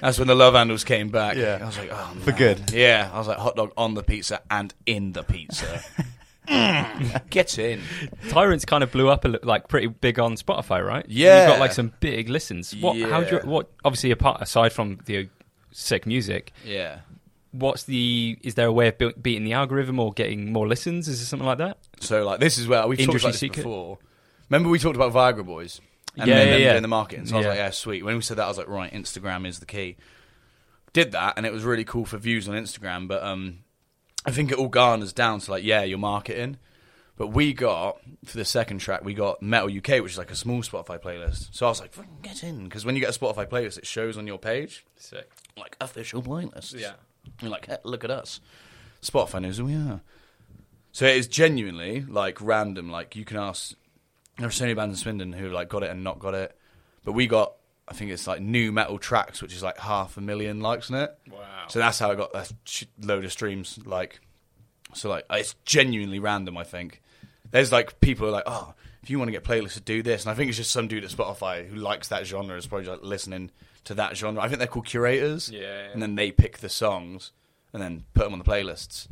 [0.00, 1.36] that's when the love handles came back.
[1.36, 1.58] Yeah.
[1.62, 2.72] I was like, oh, For good.
[2.72, 5.82] Yeah, I was like hot dog on the pizza and in the pizza.
[7.30, 7.80] Get in.
[8.28, 11.04] Tyrants kind of blew up a li- like pretty big on Spotify, right?
[11.08, 11.42] Yeah.
[11.42, 12.74] you've got like some big listens.
[12.76, 12.98] What?
[13.00, 13.46] How do you, Yeah.
[13.46, 13.70] what?
[13.84, 15.28] Obviously, apart aside from the
[15.70, 17.00] sick music, Yeah.
[17.52, 18.38] what's the?
[18.42, 21.08] Is there a way of be- beating the algorithm or getting more listens?
[21.08, 21.78] Is there something like that?
[22.00, 23.62] So like this is where we've talked Industry about this secret.
[23.62, 23.98] before.
[24.48, 25.80] Remember we talked about Viagra Boys?
[26.16, 26.70] And Yeah, then yeah, them yeah.
[26.72, 27.26] doing the marketing.
[27.26, 27.50] So I was Yeah.
[27.50, 28.04] like, yeah, sweet.
[28.04, 29.96] When we said that, I was like, right, Instagram is the key.
[30.92, 33.06] Did that, and it was really cool for views on Instagram.
[33.06, 33.58] But um,
[34.26, 36.58] I think it all garners down to like, yeah, your marketing.
[37.16, 40.36] But we got for the second track, we got Metal UK, which is like a
[40.36, 41.50] small Spotify playlist.
[41.52, 43.86] So I was like, "Fucking get in, because when you get a Spotify playlist, it
[43.86, 45.30] shows on your page Sick.
[45.54, 46.78] like official playlists.
[46.78, 46.92] Yeah.
[47.42, 48.40] You're like, hey, look at us.
[49.02, 50.00] Spotify knows who we are.
[50.92, 52.90] So it is genuinely like random.
[52.90, 53.74] Like you can ask.
[54.38, 56.56] There are so many bands in Swindon who like got it and not got it,
[57.04, 57.52] but we got.
[57.90, 60.98] I think it's like new metal tracks, which is like half a million likes on
[61.00, 61.18] it.
[61.30, 61.38] Wow.
[61.68, 62.46] So that's how I got a
[63.04, 63.78] load of streams.
[63.84, 64.20] Like,
[64.94, 66.56] so like uh, it's genuinely random.
[66.56, 67.02] I think
[67.50, 70.02] there's like people who are like, oh, if you want to get playlists to do
[70.02, 72.66] this, and I think it's just some dude at Spotify who likes that genre is
[72.66, 73.50] probably like listening
[73.84, 74.40] to that genre.
[74.42, 75.88] I think they're called curators, Yeah, yeah.
[75.92, 77.32] and then they pick the songs
[77.72, 79.08] and then put them on the playlists.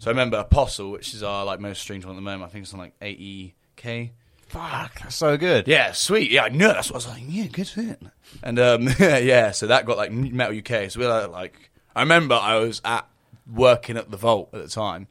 [0.00, 2.42] So I remember Apostle, which is our like most streamed one at the moment.
[2.42, 4.10] I think it's on like 80k.
[4.52, 5.66] Fuck, that's so good.
[5.66, 6.30] Yeah, sweet.
[6.30, 6.68] Yeah, I know.
[6.68, 7.22] That's what I was like.
[7.26, 8.02] Yeah, good fit.
[8.42, 10.90] And um, yeah, so that got like Metal UK.
[10.90, 13.06] So we were like, I remember I was at
[13.50, 15.08] working at the Vault at the time,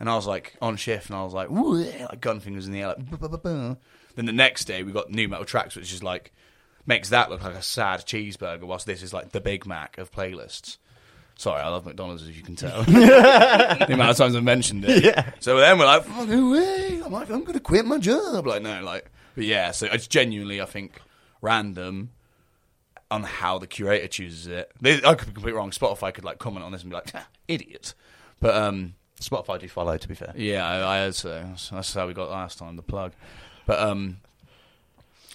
[0.00, 2.66] and I was like on shift, and I was like, Ooh, yeah, like gun fingers
[2.66, 3.10] in the air, like.
[3.10, 3.74] "Buh, buh, buh, buh."
[4.14, 6.32] Then the next day we got new metal tracks, which is like
[6.86, 10.10] makes that look like a sad cheeseburger, whilst this is like the Big Mac of
[10.10, 10.78] playlists.
[11.38, 12.82] Sorry, I love McDonald's as you can tell.
[12.84, 15.04] the amount of times I've mentioned it.
[15.04, 15.30] Yeah.
[15.38, 17.00] So then we're like, fucking way.
[17.04, 18.44] I'm like, I'm gonna quit my job.
[18.44, 19.70] Like, no, like, but yeah.
[19.70, 21.00] So it's genuinely, I think,
[21.40, 22.10] random
[23.10, 24.70] on how the curator chooses it.
[24.80, 25.70] They, I could be completely wrong.
[25.70, 27.94] Spotify could like comment on this and be like, "Ah, idiot.
[28.40, 30.32] But um, Spotify do follow, to be fair.
[30.36, 31.30] yeah, I, I heard so.
[31.30, 32.74] That's- That's how we got last time.
[32.74, 33.12] The plug.
[33.64, 34.16] But um,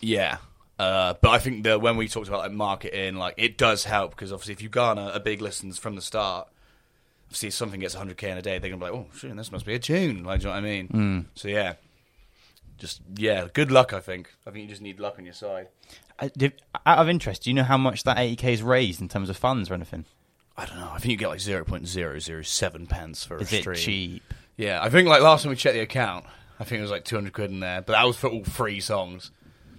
[0.01, 0.37] yeah.
[0.83, 4.11] Uh, but I think that when we talked about like marketing, like it does help
[4.11, 6.47] because obviously if you garner a big listens from the start,
[7.27, 9.51] obviously if something gets 100k in a day, they're gonna be like, oh shit, this
[9.51, 10.23] must be a tune.
[10.23, 10.87] Like, do you know what I mean?
[10.89, 11.25] Mm.
[11.35, 11.73] So yeah,
[12.77, 13.93] just yeah, good luck.
[13.93, 14.33] I think.
[14.45, 15.67] I think you just need luck on your side.
[16.19, 19.07] Uh, did- out of interest, do you know how much that 80k is raised in
[19.09, 20.05] terms of funds or anything?
[20.55, 20.91] I don't know.
[20.93, 23.75] I think you get like 0.007 pence for Is a stream.
[23.77, 24.33] cheap?
[24.57, 26.25] Yeah, I think like last time we checked the account,
[26.59, 28.79] I think it was like 200 quid in there, but that was for all three
[28.79, 29.31] songs.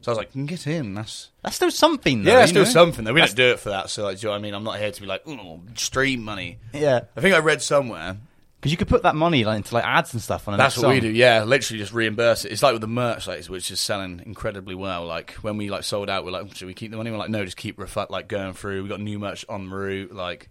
[0.04, 0.92] So I was like, "Mm, get in.
[0.94, 2.30] That's That's still something, though.
[2.32, 2.70] yeah, that's still know?
[2.70, 3.04] something.
[3.06, 3.88] Though we That's- don't do it for that.
[3.88, 4.52] So like, do you know what I mean?
[4.54, 6.58] I'm not here to be like, oh, stream money.
[6.74, 8.18] Yeah, I think I read somewhere.
[8.60, 10.58] because you could put that money like, into like ads and stuff on.
[10.58, 11.08] That's what we do.
[11.08, 12.52] Yeah, literally just reimburse it.
[12.52, 15.06] It's like with the merch, like which is selling incredibly well.
[15.06, 17.10] Like when we like sold out, we're like, should we keep the money?
[17.10, 18.82] We're like, no, just keep refu- like going through.
[18.82, 20.12] We got new merch en route.
[20.14, 20.50] Like,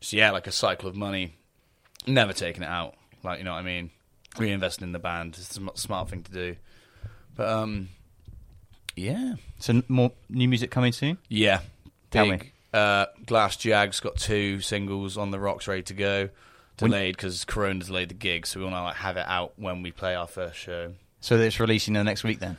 [0.00, 1.36] just yeah, like a cycle of money.
[2.06, 2.94] Never taking it out.
[3.22, 3.90] Like you know what I mean?
[4.36, 5.36] Reinvesting in the band.
[5.38, 6.56] It's a smart thing to do.
[7.36, 7.88] But um,
[8.96, 11.18] yeah, So more new music coming soon.
[11.28, 11.60] yeah.
[12.10, 16.28] Tell Big, Uh, Glass Jag's got two singles on the rocks ready to go.
[16.76, 19.82] Delayed because Corona delayed the gig, so we want to like have it out when
[19.82, 20.92] we play our first show.
[21.20, 22.56] So it's releasing the next week then.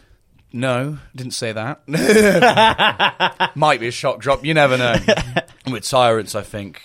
[0.54, 1.82] No, didn't say that.
[3.56, 4.46] Might be a shock drop.
[4.46, 4.96] You never know.
[5.72, 6.82] With Tyrants, I think.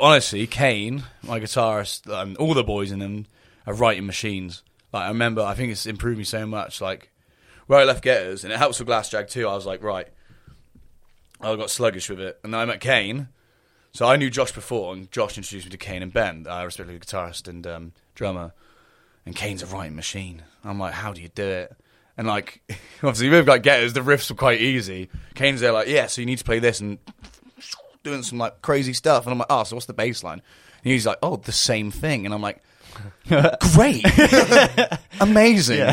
[0.00, 3.26] Honestly, Kane, my guitarist, um, all the boys in them
[3.66, 4.62] are writing machines.
[4.92, 6.80] Like I remember, I think it's improved me so much.
[6.80, 7.10] Like
[7.74, 9.48] I left Getters, and it helps with Glass Jag too.
[9.48, 10.08] I was like, right,
[11.40, 13.28] I got sluggish with it, and then I met Kane.
[13.92, 16.98] So I knew Josh before, and Josh introduced me to Kane and Ben, uh, respectively
[16.98, 18.54] guitarist and um, drummer.
[19.26, 20.42] And Kane's a writing machine.
[20.64, 21.76] I'm like, how do you do it?
[22.16, 22.62] And like,
[23.02, 25.10] obviously, with like Getters, the riffs were quite easy.
[25.34, 26.98] Kane's there, like, yeah, so you need to play this and
[28.02, 29.24] doing some like crazy stuff.
[29.24, 30.42] And I'm like, oh, so what's the bass line?
[30.84, 32.24] And he's like, oh, the same thing.
[32.24, 32.62] And I'm like,
[33.74, 34.04] great,
[35.20, 35.88] amazing.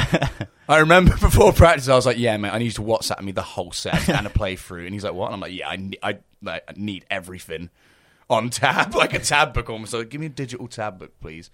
[0.69, 3.31] I remember before practice, I was like, yeah, man, I need you to WhatsApp me
[3.31, 4.85] the whole set and a playthrough.
[4.85, 5.25] And he's like, what?
[5.25, 7.71] And I'm like, yeah, I, ne- I, like, I need everything
[8.29, 9.93] on tab, like a tab book almost.
[9.93, 11.49] Like, give me a digital tab book, please.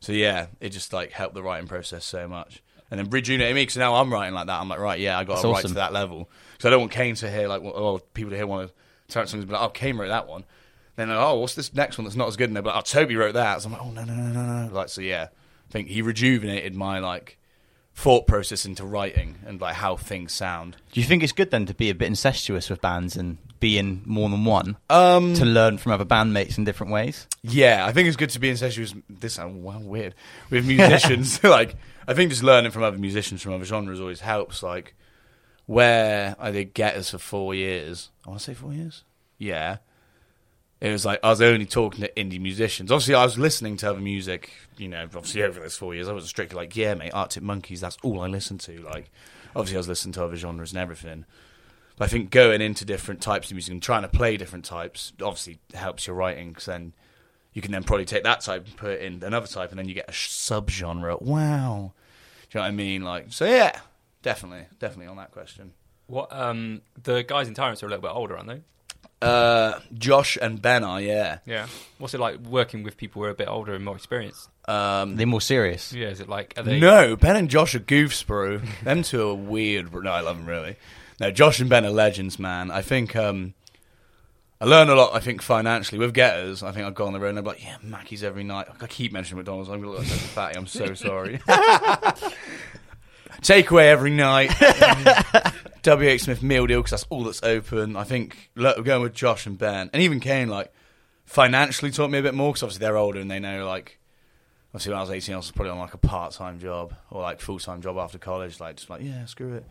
[0.00, 2.62] So yeah, it just like helped the writing process so much.
[2.90, 4.60] And then rejuvenated me because now I'm writing like that.
[4.60, 5.70] I'm like, right, yeah, I got to write awesome.
[5.70, 6.28] to that level.
[6.52, 8.72] Because I don't want Kane to hear like, well, oh, people to hear one of
[9.08, 10.44] Tyrants songs and be like, oh, Kane wrote that one.
[10.96, 12.50] Then like, oh, what's this next one that's not as good?
[12.50, 13.62] And they're like, oh, Toby wrote that.
[13.62, 14.74] So I'm like, oh no, no, no, no, no.
[14.74, 17.38] Like, so yeah, I think he rejuvenated my like
[17.94, 20.76] thought process into writing and like how things sound.
[20.92, 23.78] Do you think it's good then to be a bit incestuous with bands and be
[23.78, 27.28] in more than one Um, to learn from other bandmates in different ways?
[27.42, 28.94] Yeah, I think it's good to be incestuous.
[29.08, 30.14] this sounds wow, weird
[30.50, 31.42] with musicians.
[31.44, 31.76] like,
[32.08, 34.62] I think just learning from other musicians from other genres always helps.
[34.62, 34.94] Like,
[35.66, 38.10] where I did Getters for four years.
[38.26, 39.04] I want to say four years.
[39.38, 39.78] Yeah,
[40.82, 42.90] it was like I was only talking to indie musicians.
[42.90, 44.50] Obviously, I was listening to other music.
[44.76, 47.80] You know, obviously over those four years, I was strictly like, yeah, mate, Arctic Monkeys.
[47.80, 48.82] That's all I listened to.
[48.82, 49.08] Like,
[49.54, 51.24] obviously, I was listening to other genres and everything.
[51.96, 55.12] But I think going into different types of music and trying to play different types
[55.22, 56.94] obviously helps your writing because then
[57.52, 59.88] you can then probably take that type and put it in another type and then
[59.88, 61.16] you get a sub genre.
[61.20, 61.92] Wow.
[62.50, 63.02] Do you know what I mean?
[63.02, 63.78] Like, so yeah,
[64.22, 65.74] definitely, definitely on that question.
[66.08, 68.62] What um the guys in Tyrants are a little bit older, aren't they?
[69.22, 71.38] Uh, Josh and Ben are, yeah.
[71.46, 71.68] Yeah.
[71.98, 74.48] What's it like working with people who are a bit older and more experienced?
[74.68, 75.92] Um, They're more serious.
[75.92, 78.58] Yeah, is it like are they no, Ben and Josh are goofs, bro.
[78.82, 79.92] them two are weird.
[79.92, 80.76] But no, I love them really.
[81.20, 82.70] No, Josh and Ben are legends, man.
[82.72, 83.54] I think um,
[84.60, 85.14] I learn a lot.
[85.14, 87.50] I think financially with Getters, I think I'd go on the road and I'd be
[87.50, 88.66] like, yeah, Mackey's every night.
[88.80, 89.68] I keep mentioning McDonald's.
[89.70, 90.56] I'm gonna look like a fatty.
[90.56, 91.38] I'm so sorry.
[93.40, 94.50] Takeaway every night.
[95.84, 97.96] WH Smith meal deal because that's all that's open.
[97.96, 99.90] I think look, we're going with Josh and Ben.
[99.92, 100.48] And even Kane.
[100.48, 100.72] Like
[101.24, 103.98] financially taught me a bit more because obviously they're older and they know like
[104.70, 107.40] obviously when I was 18 I was probably on like a part-time job or like
[107.40, 109.64] full-time job after college like just like yeah screw it.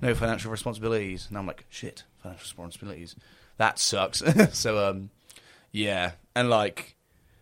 [0.00, 1.26] No financial responsibilities.
[1.28, 3.16] And I'm like shit financial responsibilities.
[3.56, 4.22] That sucks.
[4.52, 5.10] So um
[5.72, 6.12] yeah.
[6.34, 6.96] And like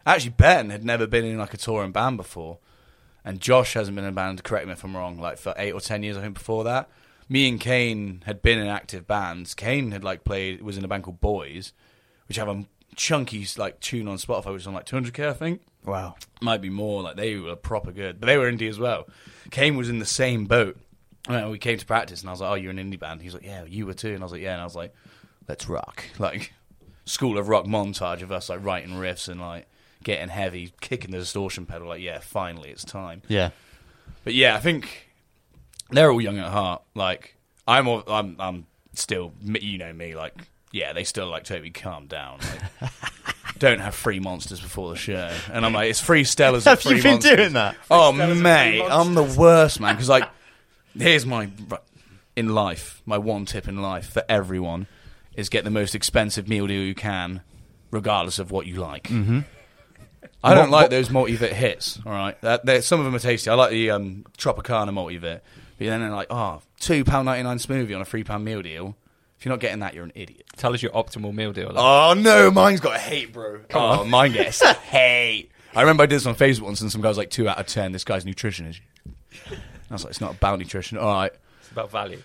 [0.05, 2.59] actually Ben had never been in like a touring band before.
[3.25, 5.73] And Josh hasn't been in a band correct me if I'm wrong like for 8
[5.73, 6.89] or 10 years I think before that
[7.29, 10.89] me and Kane had been in active bands Kane had like played was in a
[10.89, 11.73] band called Boys
[12.29, 15.63] which have a chunky like tune on Spotify which is on like 200k I think
[15.85, 16.17] Wow.
[16.41, 17.01] might be more.
[17.03, 19.07] Like they were proper good, but they were indie as well.
[19.53, 20.77] Kane was in the same boat.
[21.29, 23.35] And we came to practice, and I was like, "Oh, you're an indie band." He's
[23.35, 24.93] like, "Yeah, you were too." And I was like, "Yeah." And I was like,
[25.49, 26.53] "Let's rock!" Like,
[27.05, 29.67] School of Rock montage of us like writing riffs and like
[30.03, 31.87] getting heavy, kicking the distortion pedal.
[31.87, 33.23] Like, yeah, finally it's time.
[33.29, 33.51] Yeah.
[34.25, 35.06] But yeah, I think
[35.91, 36.83] they're all young at heart.
[36.95, 40.15] Like I'm, all, I'm, I'm still, you know me.
[40.15, 40.35] Like,
[40.73, 42.39] yeah, they still like Toby, calm down.
[42.81, 42.91] Like,
[43.59, 45.33] don't have free monsters before the show.
[45.53, 46.65] And I'm like, it's free Stellas.
[46.65, 47.37] Have free you been monsters.
[47.37, 47.77] doing that?
[47.91, 49.95] Oh Stellas mate, I'm the worst man.
[49.95, 50.29] Because like,
[50.99, 51.49] here's my
[52.37, 54.87] in life, my one tip in life for everyone
[55.35, 57.41] is get the most expensive meal deal you can,
[57.91, 59.05] regardless of what you like.
[59.05, 59.41] Mm-hmm.
[60.45, 61.99] I don't What- like those multi-vit hits.
[62.05, 63.51] All right, that, some of them are tasty.
[63.51, 65.43] I like the um, Tropicana multi-vit,
[65.79, 68.63] but then they're like, oh, two pound ninety nine smoothie on a three pound meal
[68.63, 68.97] deal.
[69.39, 70.45] If you're not getting that, you're an idiot.
[70.57, 71.67] Tell us your optimal meal deal.
[71.69, 71.77] like.
[71.77, 73.61] Oh no, mine's got hate, bro.
[73.75, 75.51] oh, mine gets hate.
[75.75, 77.59] I remember I did this on Facebook once, and some guy was like, two out
[77.59, 77.93] of ten.
[77.93, 78.81] This guy's nutrition is.
[79.51, 80.97] I was like, it's not about nutrition.
[80.99, 82.23] All right, It's about value.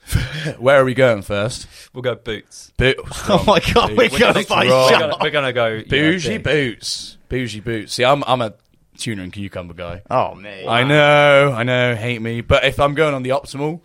[0.58, 1.66] where are we going first?
[1.92, 2.72] We'll go boots.
[2.76, 2.96] Boot.
[3.28, 6.38] Oh my god, we're gonna- by We're We're gonna, we're gonna go you know, Bougie
[6.38, 6.42] big.
[6.44, 7.16] boots.
[7.28, 7.94] Bougie boots.
[7.94, 8.54] See, I'm I'm a
[9.00, 10.02] tuna and cucumber guy.
[10.10, 12.40] Oh man, I know, I know, hate me.
[12.40, 13.80] But if I'm going on the optimal,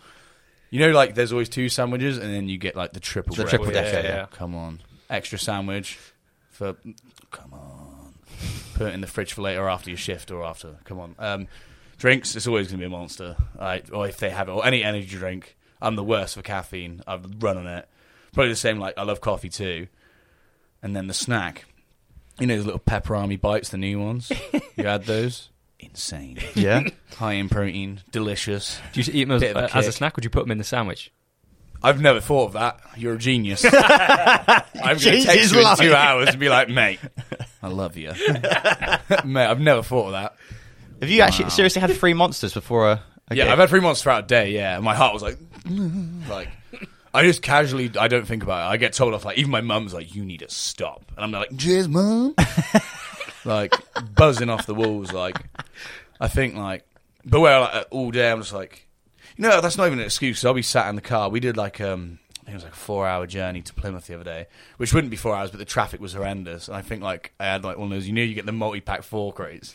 [0.69, 3.35] you know, like there's always two sandwiches, and then you get like the triple.
[3.35, 3.49] The bread.
[3.49, 4.07] triple yeah, decker.
[4.07, 4.15] yeah.
[4.15, 4.25] Yeah.
[4.31, 5.97] Come on, extra sandwich
[6.49, 6.75] for.
[7.31, 8.13] Come on,
[8.75, 10.75] put it in the fridge for later after your shift or after.
[10.85, 11.47] Come on, um,
[11.97, 12.35] drinks.
[12.35, 13.35] It's always gonna be a monster.
[13.59, 15.55] I or if they have it or any energy drink.
[15.81, 17.01] I'm the worst for caffeine.
[17.05, 17.87] I've run on it.
[18.33, 18.79] Probably the same.
[18.79, 19.87] Like I love coffee too,
[20.81, 21.65] and then the snack.
[22.39, 24.31] You know those little pepperami bites, the new ones.
[24.75, 25.49] you had those?
[25.79, 26.39] Insane.
[26.55, 26.81] Yeah.
[27.17, 28.79] High in protein, delicious.
[28.93, 29.97] Do you eat them as, Bit of a uh, as a kick.
[29.97, 30.15] snack?
[30.17, 31.11] Would you put them in the sandwich?
[31.83, 32.79] I've never thought of that.
[32.97, 33.63] You're a genius.
[33.71, 35.77] I'm going to Change text you in life.
[35.77, 36.99] two hours and be like, mate,
[37.61, 38.11] I love you.
[39.23, 40.35] mate, I've never thought of that.
[41.01, 43.51] Have you actually seriously had three monsters before a, a yeah, gig?
[43.51, 44.75] I've had three months throughout a day, yeah.
[44.75, 45.37] And my heart was like,
[46.29, 46.49] like,
[47.15, 48.73] I just casually, I don't think about it.
[48.73, 51.13] I get told off, like, even my mum's like, you need to stop.
[51.15, 52.35] And I'm like, cheers, mum.
[53.45, 53.73] like,
[54.13, 55.37] buzzing off the walls, like,
[56.19, 56.85] I think, like,
[57.23, 58.85] but where, like, all day, I'm just like,
[59.37, 60.43] you know, that's not even an excuse.
[60.43, 61.29] I'll be sat in the car.
[61.29, 64.07] We did, like, um, I think it was like a four hour journey to Plymouth
[64.07, 66.67] the other day, which wouldn't be four hours, but the traffic was horrendous.
[66.67, 68.51] And I think, like, I had, like, one of those, you know, you get the
[68.51, 69.73] multi pack four crates.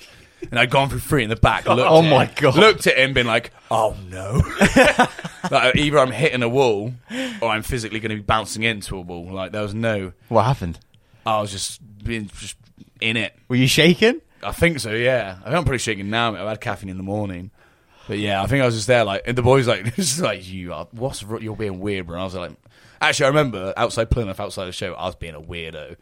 [0.51, 1.69] And I'd gone for three in the back.
[1.69, 2.57] Oh looked Oh my it, God.
[2.57, 4.43] Looked at him, been like, "Oh no!"
[5.51, 6.93] like, either I'm hitting a wall,
[7.41, 9.31] or I'm physically going to be bouncing into a wall.
[9.33, 10.13] Like there was no.
[10.29, 10.79] What happened?
[11.27, 12.57] I was just being just
[13.01, 13.35] in it.
[13.49, 14.21] Were you shaking?
[14.43, 14.93] I think so.
[14.93, 16.35] Yeah, I think I'm pretty shaking now.
[16.35, 17.51] I've had caffeine in the morning,
[18.09, 19.05] but yeah, I think I was just there.
[19.05, 20.89] Like, and the boys like, "This is like you are.
[20.93, 22.53] What's you're being weird, bro?" And I was like,
[23.01, 25.97] actually, I remember outside Plymouth, outside the show, I was being a weirdo.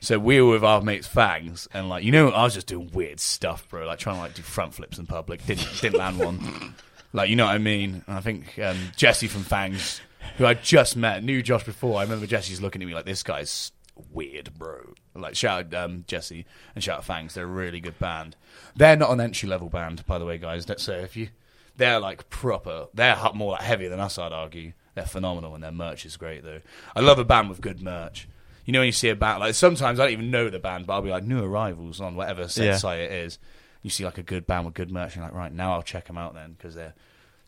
[0.00, 2.90] So we were with our mates Fangs, and like, you know, I was just doing
[2.92, 3.86] weird stuff, bro.
[3.86, 5.44] Like trying to like do front flips in public.
[5.46, 6.74] Didn't didn't land one.
[7.12, 8.04] Like, you know what I mean?
[8.06, 10.02] And I think um, Jesse from Fangs,
[10.36, 11.98] who I just met, knew Josh before.
[11.98, 13.72] I remember Jesse's looking at me like, "This guy's
[14.12, 17.32] weird, bro." Like, shout out um, Jesse and shout out Fangs.
[17.32, 18.36] They're a really good band.
[18.76, 20.66] They're not an entry level band, by the way, guys.
[20.76, 21.28] So if you,
[21.76, 22.88] they're like proper.
[22.92, 24.72] They're more like heavier than us, I'd argue.
[24.98, 26.60] They're phenomenal, and their merch is great though.
[26.96, 28.28] I love a band with good merch.
[28.64, 30.86] You know when you see a band like sometimes I don't even know the band,
[30.86, 32.76] but I'll be like new arrivals on whatever set Yeah.
[32.76, 33.38] site it is.
[33.82, 35.82] You see like a good band with good merch, and you're like right now I'll
[35.82, 36.94] check them out then because they're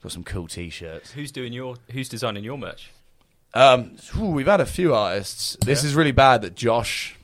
[0.02, 1.10] got some cool t-shirts.
[1.10, 1.74] Who's doing your?
[1.90, 2.90] Who's designing your merch?
[3.52, 5.56] Um, ooh, we've had a few artists.
[5.64, 7.16] This is really bad that Josh,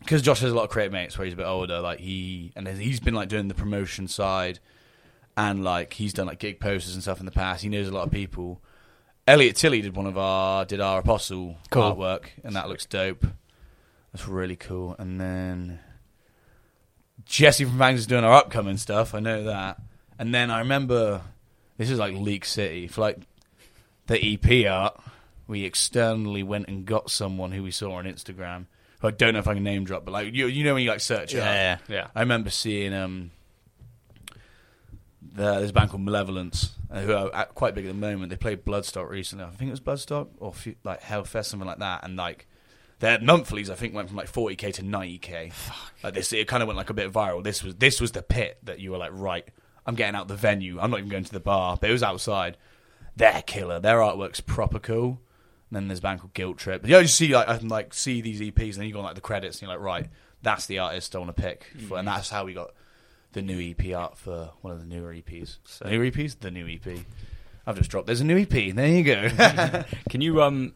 [0.00, 1.78] because Josh has a lot of creative mates where he's a bit older.
[1.80, 4.58] Like he and he's been like doing the promotion side,
[5.36, 7.62] and like he's done like gig posters and stuff in the past.
[7.62, 8.60] He knows a lot of people.
[9.26, 11.82] Elliot Tilley did one of our did our apostle Cool.
[11.94, 13.26] artwork, and that looks dope.
[14.12, 14.96] That's really cool.
[14.98, 15.78] And then
[17.24, 19.14] Jesse from Fangs is doing our upcoming stuff.
[19.14, 19.78] I know that.
[20.18, 21.22] And then I remember
[21.78, 23.18] this is like Leak City for like
[24.06, 25.00] the EP art.
[25.46, 28.66] We externally went and got someone who we saw on Instagram.
[29.00, 30.82] Who I don't know if I can name drop, but like you, you know when
[30.82, 31.46] you like search it up?
[31.46, 31.78] Yeah.
[31.88, 32.06] Yeah.
[32.14, 33.30] I remember seeing um,
[35.34, 38.30] the, there's a band called Malevolence, uh, who are uh, quite big at the moment.
[38.30, 39.44] They played Bloodstock recently.
[39.44, 42.04] I think it was Bloodstock or Fu- like Hellfest, something like that.
[42.04, 42.46] And like
[42.98, 45.52] their monthlies, I think, went from like 40k to 90k.
[46.02, 47.42] Like this, it kind of went like a bit viral.
[47.42, 49.46] This was this was the pit that you were like, right,
[49.86, 50.78] I'm getting out the venue.
[50.80, 52.56] I'm not even going to the bar, but it was outside.
[53.16, 53.80] They're killer.
[53.80, 55.20] Their artwork's proper cool.
[55.70, 56.86] And then there's a band called Guilt Trip.
[56.86, 59.04] Yeah, you see like I can like see these EPs, and then you go on
[59.06, 60.08] like the credits, and you're like, right,
[60.42, 62.72] that's the artist I want to pick, for, and that's how we got
[63.32, 65.58] the new EP art for one of the newer EPs.
[65.64, 66.98] So- new EPs, the new EP.
[67.66, 68.06] I've just dropped.
[68.08, 68.74] There's a new EP.
[68.74, 69.28] There you go.
[70.10, 70.74] Can you um?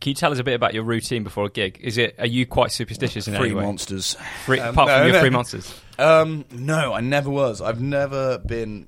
[0.00, 1.78] Can you tell us a bit about your routine before a gig?
[1.82, 2.16] Is it?
[2.18, 3.62] Are you quite superstitious in Three any way?
[3.64, 4.16] monsters.
[4.46, 5.20] Three- Um, apart no, from your no.
[5.20, 5.80] three monsters.
[6.00, 7.60] Um, no, I never was.
[7.60, 8.86] I've never been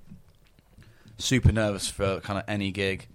[1.18, 3.06] super nervous for kind of any gig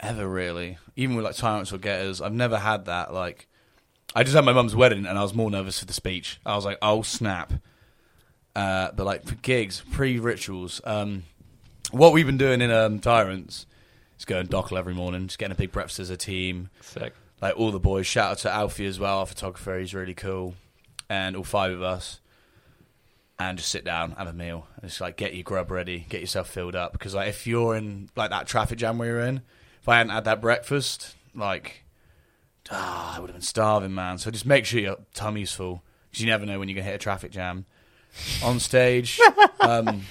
[0.00, 0.78] ever, really.
[0.96, 3.12] Even with like Tyrants or Getters, I've never had that.
[3.12, 3.48] Like,
[4.14, 6.40] I just had my mum's wedding, and I was more nervous for the speech.
[6.46, 7.52] I was like, oh snap!
[8.56, 11.24] Uh, but like for gigs, pre-rituals, um,
[11.90, 13.66] what we've been doing in um, Tyrants
[14.18, 16.70] is going dockle every morning, just getting a big breakfast as a team.
[16.80, 17.12] Sick.
[17.42, 18.06] Like all the boys.
[18.06, 19.78] Shout out to Alfie as well, our photographer.
[19.78, 20.54] He's really cool,
[21.10, 22.20] and all five of us.
[23.38, 26.22] And just sit down, have a meal, and just like get your grub ready, get
[26.22, 26.92] yourself filled up.
[26.92, 29.42] Because like if you're in like that traffic jam we you're in,
[29.82, 31.84] if I hadn't had that breakfast, like
[32.70, 34.16] ah, I would have been starving, man.
[34.16, 36.94] So just make sure your tummy's full, because you never know when you're gonna hit
[36.94, 37.66] a traffic jam.
[38.42, 39.20] On stage,
[39.60, 40.02] um,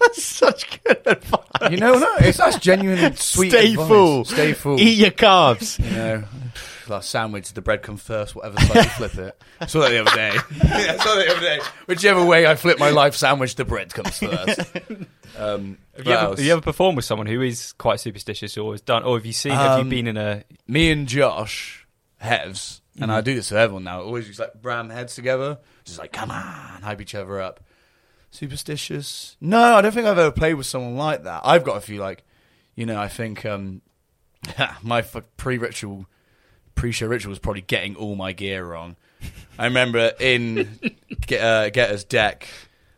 [0.00, 1.70] That's such good advice.
[1.70, 3.50] you know, no, it's that's genuine sweet.
[3.50, 3.88] Stay advice.
[3.88, 4.24] full.
[4.24, 4.80] Stay full.
[4.80, 5.82] Eat your carbs.
[5.82, 6.24] You know,
[6.88, 9.42] like sandwich, the bread comes first, whatever side you flip it.
[9.60, 10.32] I saw that the other day.
[10.84, 11.60] yeah, I saw that the other day.
[11.86, 14.60] Whichever way I flip my life sandwich, the bread comes first.
[15.38, 16.38] Um, Have you, ever, else?
[16.38, 19.26] have you ever performed with someone who is quite superstitious or has done, or have
[19.26, 21.86] you seen, have you Um, been in a, Me and Josh,
[22.22, 23.24] Hevs, and I Mhm.
[23.24, 25.58] do this to everyone now, always use like ram heads together.
[25.84, 27.60] Just like, come on, hype each other up.
[28.30, 29.36] Superstitious?
[29.40, 31.42] No, I don't think I've ever played with someone like that.
[31.44, 32.24] I've got a few, like,
[32.74, 33.82] you know, I think um,
[34.82, 36.06] my pre-ritual,
[36.74, 38.96] pre-show ritual was probably getting all my gear wrong.
[39.58, 40.80] I remember in
[41.26, 42.48] get, uh, Getter's deck,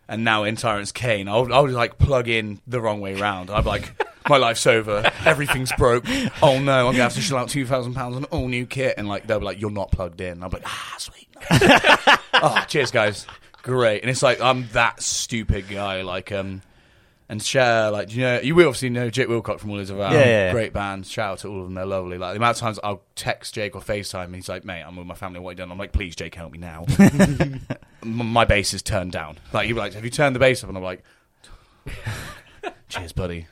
[0.08, 3.50] and now in Tyrant's Kane, I'll, I'll like plug in the wrong way round.
[3.50, 3.92] I'd be like,
[4.28, 6.04] my life's over, everything's broke.
[6.42, 8.94] Oh no, I'm gonna have to shell out two thousand pounds on all new kit,
[8.96, 10.42] and like they'll be like, you're not plugged in.
[10.42, 11.25] I'm like, ah, sweet.
[11.50, 13.26] oh, cheers, guys,
[13.62, 14.02] great.
[14.02, 16.62] And it's like I'm that stupid guy, like um.
[17.28, 20.12] And share, like, you know, you will obviously know Jake Wilcock from all his around.
[20.12, 20.52] Yeah, yeah, yeah.
[20.52, 21.04] Great band.
[21.08, 21.74] Shout out to all of them.
[21.74, 22.18] They're lovely.
[22.18, 24.94] Like, the amount of times I'll text Jake or FaceTime, and he's like, mate, I'm
[24.94, 25.40] with my family.
[25.40, 25.72] What you done?
[25.72, 26.84] I'm like, please, Jake, help me now.
[27.00, 27.60] M-
[28.04, 29.38] my bass is turned down.
[29.52, 30.68] Like, he'd be like, have you turned the bass up?
[30.68, 31.02] And I'm like,
[32.88, 33.48] cheers, buddy.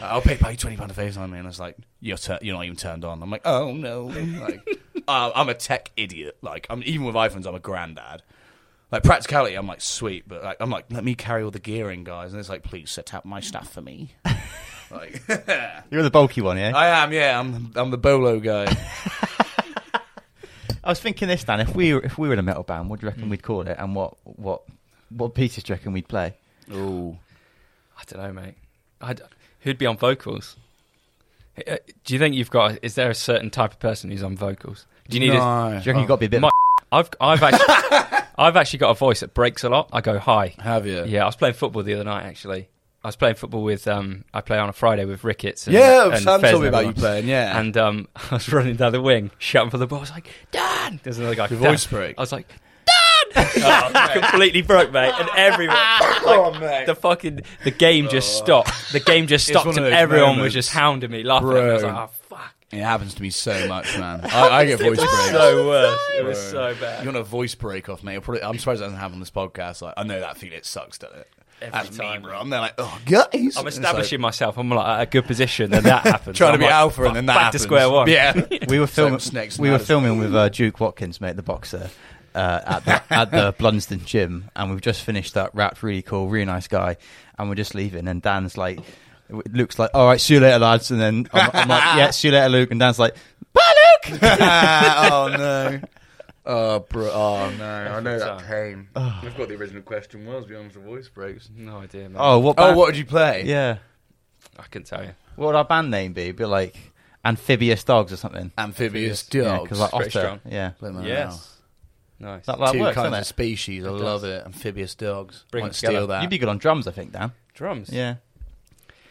[0.00, 1.44] I'll pay, pay twenty pound a FaceTime, man.
[1.44, 3.22] It's like you're tur- you're not even turned on.
[3.22, 4.66] I'm like, oh no, like
[5.08, 6.36] uh, I'm a tech idiot.
[6.42, 8.22] Like I'm even with iPhones, I'm a granddad.
[8.90, 12.04] Like practicality, I'm like sweet, but like I'm like, let me carry all the gearing,
[12.04, 12.32] guys.
[12.32, 14.14] And it's like, please set up my stuff for me.
[14.90, 15.22] like
[15.90, 16.72] You're the bulky one, yeah.
[16.76, 17.38] I am, yeah.
[17.38, 18.66] I'm I'm the bolo guy.
[20.84, 21.60] I was thinking this, Dan.
[21.60, 23.42] If we were, if we were in a metal band, what do you reckon we'd
[23.42, 24.62] call it, and what what
[25.10, 26.34] what pieces do you reckon we'd play?
[26.72, 27.16] Ooh,
[27.98, 28.54] I don't know, mate.
[29.00, 29.22] I d
[29.60, 30.56] who'd be on vocals?
[31.56, 32.78] Uh, Do you think you've got?
[32.82, 34.86] Is there a certain type of person who's on vocals?
[35.12, 35.36] Do you need?
[35.36, 35.40] A.
[35.40, 36.40] Do you reckon you've got to be a bit?
[36.40, 36.50] My-
[36.92, 37.74] I've I've actually
[38.38, 39.88] I've actually got a voice that breaks a lot.
[39.92, 40.54] I go high.
[40.58, 41.04] Have you?
[41.04, 42.24] Yeah, I was playing football the other night.
[42.24, 42.68] Actually,
[43.02, 44.24] I was playing football with um.
[44.34, 45.66] I play on a Friday with Ricketts.
[45.66, 47.28] And, Yeah, and Sam Fez told me about you playing.
[47.28, 49.98] Yeah, And um, I was running down the wing, shouting for the ball.
[49.98, 51.00] I was like, Dan!
[51.02, 51.48] There's another guy.
[51.48, 52.18] your voice break.
[52.18, 53.52] I was like, Dan!
[53.64, 55.14] oh, completely broke, mate.
[55.18, 58.92] And everyone, oh mate, the fucking, the game just stopped.
[58.92, 60.44] The game just stopped, and everyone moments.
[60.44, 61.60] was just hounding me, laughing at me.
[61.60, 62.21] I was like, oh fuck.
[62.72, 64.20] It happens to me so much, man.
[64.24, 65.30] I, I get voice it breaks.
[65.30, 66.00] so worse.
[66.18, 67.04] It was so bad.
[67.04, 68.22] You want a voice break off, mate?
[68.22, 69.82] Probably, I'm surprised it doesn't happen on this podcast.
[69.82, 70.56] Like, I know that feeling.
[70.56, 71.28] It sucks, doesn't it?
[71.60, 72.22] Every That's time.
[72.22, 72.40] me, bro.
[72.40, 73.26] I'm there like, oh, guys.
[73.32, 74.56] I'm It's like, establishing myself.
[74.58, 76.36] I'm like at a good position, and that happens.
[76.38, 77.62] trying to I'm be like, alpha, and then that back happens.
[77.62, 78.08] to square one.
[78.08, 79.18] Yeah, We were filming.
[79.20, 79.86] snakes we were ladders.
[79.86, 81.90] filming with uh, Luke Watkins, mate, the boxer,
[82.34, 85.82] uh, at the at the Blunsdon gym, and we've just finished that wrapped.
[85.84, 86.96] Really cool, really nice guy,
[87.38, 88.08] and we're just leaving.
[88.08, 88.80] And Dan's like,
[89.50, 92.28] Luke's like, "All right, see you later, lads." And then I'm, I'm like, "Yeah, see
[92.28, 93.14] you later, Luke." And Dan's like,
[93.52, 93.62] "Bye,
[94.10, 95.80] Luke." Ah, oh no.
[96.44, 97.08] Oh, bro.
[97.08, 97.64] Oh no.
[97.64, 98.88] I know that Every pain.
[98.96, 99.20] Ah.
[99.22, 99.26] Oh.
[99.28, 101.48] I've got the original question was beyond the voice breaks.
[101.56, 102.16] No idea, man.
[102.18, 102.56] oh, what?
[102.58, 103.44] Oh, band- what did you play?
[103.46, 103.78] Yeah.
[104.58, 105.12] I couldn't tell you.
[105.36, 106.22] What would our band name be?
[106.22, 106.74] It'd be like
[107.24, 108.50] Amphibious Dogs or something.
[108.58, 109.62] Amphibious Yeah, dogs.
[109.62, 110.18] because like Pretty otter.
[110.18, 110.40] strong.
[110.52, 110.70] Yeah.
[110.70, 111.60] Play my Yes.
[112.18, 112.44] Nice.
[112.46, 113.26] That, that Two works, kinds doesn't of it?
[113.26, 113.84] species.
[113.84, 114.24] I It love does.
[114.24, 114.44] it.
[114.44, 115.44] Amphibious dogs.
[115.52, 115.94] Bring Might it together.
[115.98, 116.22] steal that.
[116.22, 117.30] You'd be good on drums, I think, Dan.
[117.54, 117.88] Drums.
[117.92, 118.16] Yeah.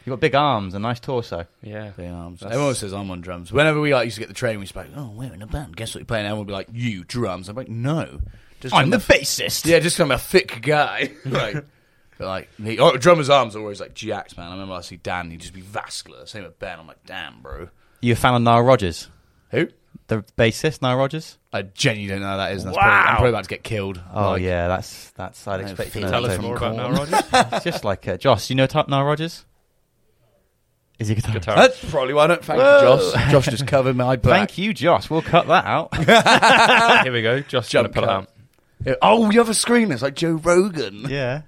[0.05, 1.45] You've got big arms, a nice torso.
[1.61, 1.89] Yeah.
[1.95, 2.39] Big arms.
[2.39, 3.51] That's- Everyone says I'm on drums.
[3.51, 5.33] Whenever we like used to get the train, we used to be like, "Oh, we're
[5.33, 5.75] in a band.
[5.77, 8.19] Guess what you're playing?" Everyone would be like, "You drums." I'm like, "No,
[8.59, 9.65] just I'm the a, bassist.
[9.65, 11.63] yeah, just 'cause I'm a thick guy." like,
[12.17, 14.47] but like, he, oh, drummers' arms are always like jacked, man.
[14.47, 16.25] I remember I see Dan, he'd just be vascular.
[16.25, 16.79] Same with Ben.
[16.79, 17.69] I'm like, "Damn, bro."
[18.01, 19.07] You a fan of Nile Rodgers?
[19.51, 19.67] Who?
[20.07, 21.37] The bassist, Nile Rodgers?
[21.53, 22.63] I genuinely don't know who that is.
[22.63, 22.83] And that's Wow.
[22.83, 24.01] probably, I'm probably about to get killed.
[24.13, 26.41] Oh Like, yeah, that's that's I'd I expect to know Tell us too.
[26.41, 27.21] more about Nile Rodgers.
[27.53, 28.49] It's just like uh, Josh.
[28.49, 29.45] You know Top Nile Rodgers?
[31.01, 31.33] Is he a guitarist?
[31.33, 31.55] Guitar.
[31.55, 33.31] That's probably why I don't thank you, Josh.
[33.31, 34.49] Josh just covered my back.
[34.49, 35.09] Thank you, Josh.
[35.09, 35.95] We'll cut that out.
[37.03, 37.39] Here we go.
[37.41, 38.15] Just trying to Jump pull it cut.
[38.15, 38.29] out.
[38.85, 38.93] Yeah.
[39.01, 41.05] Oh, you have a screen that's like Joe Rogan.
[41.09, 41.41] yeah.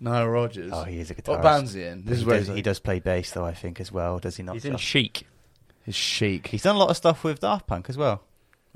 [0.00, 0.72] Nile Rodgers.
[0.74, 1.28] Oh, he is a guitarist.
[1.28, 2.04] what band's he in?
[2.04, 3.46] This He is where does, he does play bass, though.
[3.46, 4.18] I think as well.
[4.18, 4.54] Does he not?
[4.54, 4.82] He's in Josh?
[4.84, 5.26] Chic.
[5.84, 6.48] his chic.
[6.48, 8.22] He's done a lot of stuff with Daft Punk as well.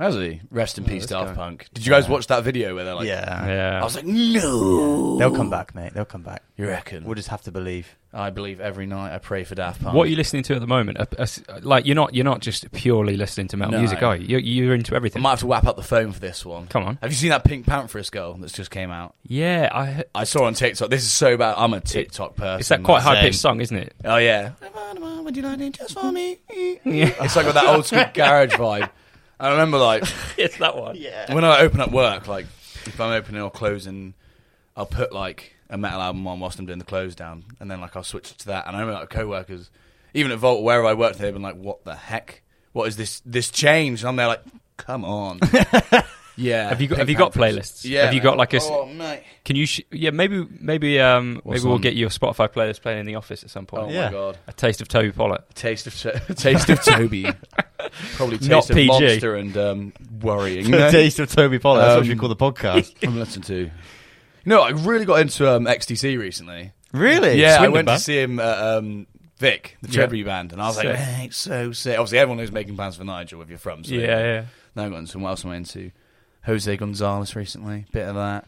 [0.01, 0.41] Has he?
[0.51, 1.35] Rest in Oh, peace, this Daft guy.
[1.35, 1.69] Punk.
[1.75, 2.11] Did you guys Yeah.
[2.13, 3.47] watch that video where they're like, yeah.
[3.47, 3.81] yeah.
[3.81, 5.19] I was like, no.
[5.19, 5.93] They'll come back, mate.
[5.95, 6.43] They'll come back.
[6.57, 7.05] You reckon?
[7.05, 7.97] We'll just have to believe.
[8.13, 9.95] I believe every night I pray for Daft Punk.
[9.95, 10.99] what are you listening to at the moment?
[10.99, 13.79] A- a s- like you're not you're not just purely listening to metal No.
[13.79, 14.27] music, are you?
[14.27, 14.97] You're, you're into everything.
[14.97, 15.23] I everything.
[15.23, 16.67] might have to whap up the phone for this one.
[16.67, 16.99] Come on.
[17.03, 19.15] Have you seen that PinkPantheress girl that's just came out?
[19.23, 20.05] Yeah, I.
[20.13, 20.91] I saw on TikTok.
[20.91, 21.55] This is so bad.
[21.57, 22.59] I'm a TikTok person.
[22.61, 23.23] It's that quite high Same.
[23.27, 23.95] pitched song, isn't it?
[24.05, 24.53] Oh yeah.
[25.23, 26.39] Would you like it just for me?
[26.85, 28.91] It's like got that old school garage vibe.
[29.41, 30.05] I remember like
[30.37, 30.97] it's that one.
[30.97, 31.33] Yeah.
[31.35, 32.47] when I open up work, like
[32.87, 34.15] if I'm opening or closing,
[34.77, 37.81] I'll put like a metal album on whilst I'm doing the close down, and then
[37.81, 38.67] like I'll switch to that.
[38.67, 39.71] And I remember like co-workers,
[40.15, 42.43] even at Volt, where I worked, they've been like, "What the heck?
[42.73, 43.21] What is this?
[43.25, 44.43] This change?" And I'm there like,
[44.77, 45.41] "Come on."
[46.37, 46.69] yeah.
[46.69, 47.37] Have you got Pink Have you got Pantheress.
[47.59, 47.85] playlists?
[47.85, 48.05] Yeah.
[48.07, 48.61] Have you got like a?
[48.63, 49.23] Oh mate.
[49.45, 49.67] Can you?
[49.67, 51.81] Sh- yeah, maybe maybe um What's maybe we'll on?
[51.81, 53.85] get your Spotify playlist playing in the office at some point.
[53.85, 54.07] Oh Yeah.
[54.07, 54.39] my god.
[54.47, 55.53] A taste of Toby Pollock.
[55.55, 57.27] Taste of to- taste of Toby.
[58.17, 58.87] Probably taste Not of PG.
[58.89, 60.71] monster and um, worrying.
[60.71, 61.81] The taste of Toby Pollard.
[61.83, 62.95] That's what we Um, call the podcast.
[63.07, 63.57] I'm listening to.
[63.57, 63.71] You
[64.47, 66.73] know, I really got into um, XTC recently.
[66.93, 67.41] really?
[67.41, 67.99] Yeah, I Swindon went band?
[67.99, 69.07] to see him at um,
[69.39, 70.25] Vic, the Yeah.
[70.25, 70.97] Band, and I was like, Sick.
[70.97, 71.99] hey, it's so sick.
[71.99, 73.85] Obviously, everyone who's making plans for Nigel if you're from.
[73.85, 74.45] So Yeah, yeah.
[74.75, 75.91] Now I got into what else am I into?
[76.47, 78.47] Jose Gonzalez recently, bit of that.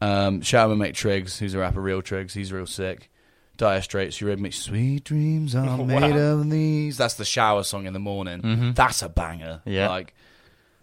[0.00, 2.34] Um, shout out my mate Triggs, who's a rapper, real Triggs.
[2.34, 3.10] He's real sick.
[3.58, 4.50] Dire Straits, you read me.
[4.50, 5.84] Sweet dreams are Wow.
[5.84, 6.96] made of these.
[6.96, 8.40] That's the shower song in the morning.
[8.40, 8.74] Mhm.
[8.74, 9.60] That's a banger.
[9.66, 9.88] Yeah.
[9.90, 10.14] like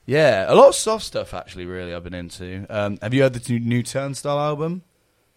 [0.06, 1.66] yeah, a lot of soft stuff actually.
[1.66, 2.68] Really, I've been into.
[2.70, 4.84] Um, have you heard the new, Turnstile album?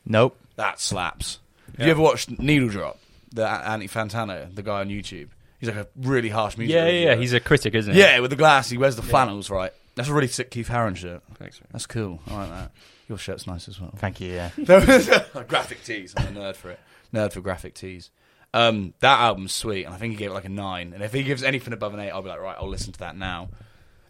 [0.05, 0.39] Nope.
[0.57, 1.39] That slaps.
[1.79, 2.99] Have you ever watched Needle Drop?
[3.33, 5.29] The A- Andy Fantano, the guy on YouTube.
[5.61, 6.75] He's like a really harsh music.
[6.75, 7.15] Yeah, yeah, yeah.
[7.17, 7.99] He's a critic, isn't he?
[8.01, 8.69] yeah with the glass.
[8.69, 9.73] He wears the flannels, right?
[9.95, 11.23] That's a really sick Keith Haring shirt.
[11.35, 11.61] Thanks.
[11.73, 12.21] That's cool.
[12.29, 12.71] I like that.
[13.09, 13.93] Your shirt's nice as well.
[13.97, 14.33] Thank you.
[14.33, 14.51] Yeah.
[15.49, 16.15] graphic tees.
[16.17, 16.81] I'm a nerd for it.
[17.13, 18.11] Nerd for graphic tees.
[18.55, 20.93] Um, that album's sweet, and I think he gave it like a nine.
[20.95, 22.99] And if he gives anything above an eight, I'll be like, right, I'll listen to
[23.01, 23.51] that now.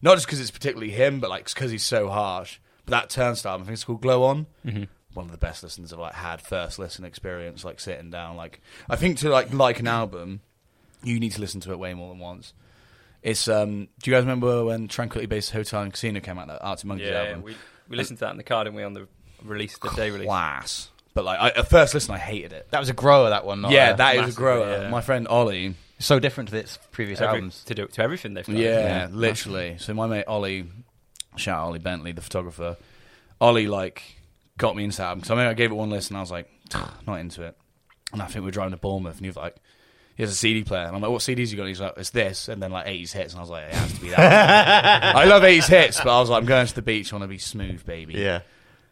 [0.01, 2.59] Not just because it's particularly him, but like because he's so harsh.
[2.87, 4.47] But that Turnstile, I think it's called Glow On.
[4.65, 4.85] hmm
[5.15, 8.37] One of the best listens I've like had first listen experience, like sitting down.
[8.37, 10.41] Like I think to like like an album,
[11.03, 12.53] you need to listen to it way more than once.
[13.23, 13.89] It's um.
[14.01, 16.47] Do you guys remember when Tranquility Base Hotel and Casino came out?
[16.47, 17.43] That Arctic Monkeys Yeah, album.
[17.43, 17.57] we
[17.89, 19.09] we listened to that in the car, didn't we, on the
[19.43, 20.27] release, the day release?
[20.29, 20.91] class.
[21.19, 22.69] But like I, at first listen, I hated it.
[22.71, 23.31] That was a grower.
[23.31, 23.61] That one.
[23.61, 24.83] Not yeah, a- that is a massively, grower.
[24.83, 24.89] yeah.
[24.89, 25.75] My friend Ollie.
[25.99, 27.65] so different to its previous Every- albums.
[27.65, 28.57] to do to everything they've done.
[28.57, 29.79] Yeah, literally.
[29.81, 30.67] So my mate Ollie,
[31.37, 32.77] shout out Ollie Bentley, the photographer.
[33.41, 34.03] Ollie like
[34.59, 35.25] got me into that album.
[35.25, 36.15] So I mean, I gave it one listen.
[36.15, 36.49] and I was like,
[37.05, 37.57] not into it.
[38.13, 39.57] And I think we were driving to Bournemouth, and he was like,
[40.17, 41.95] "He has a CD player." And I'm like, "What CDs you got?" And he's like,
[41.97, 43.33] "It's this," and then like 80s hits.
[43.35, 46.21] And I was like, "It has to be that." I love 80s hits, but I
[46.21, 47.13] was like, "I'm going to the beach.
[47.13, 48.41] I want to be smooth, baby." Yeah.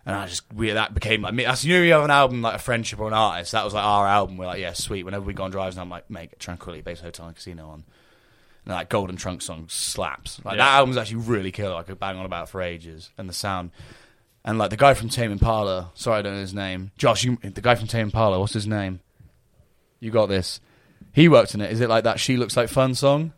[0.06, 1.44] And I just we that became like me.
[1.44, 3.52] That's you know you have an album like a friendship or an artist.
[3.52, 4.36] That was like our album.
[4.36, 5.02] We're like, yeah, sweet.
[5.04, 7.84] Whenever we go on drives, and I'm like, make Tranquility Base Hotel and Casino on.
[8.64, 10.40] And like Golden Trunk song slaps.
[10.44, 10.64] Like Yeah.
[10.64, 11.74] that album's actually really killer.
[11.74, 13.10] I could bang on about for ages.
[13.18, 13.72] And the sound.
[14.44, 16.92] And like the guy from Tame Impala, sorry I don't know his name.
[16.96, 19.00] Josh, you, the guy from Tame Impala, what's his name?
[19.98, 20.60] You got this.
[21.12, 21.72] He worked in it.
[21.72, 23.32] Is it like that She Looks Like Fun song?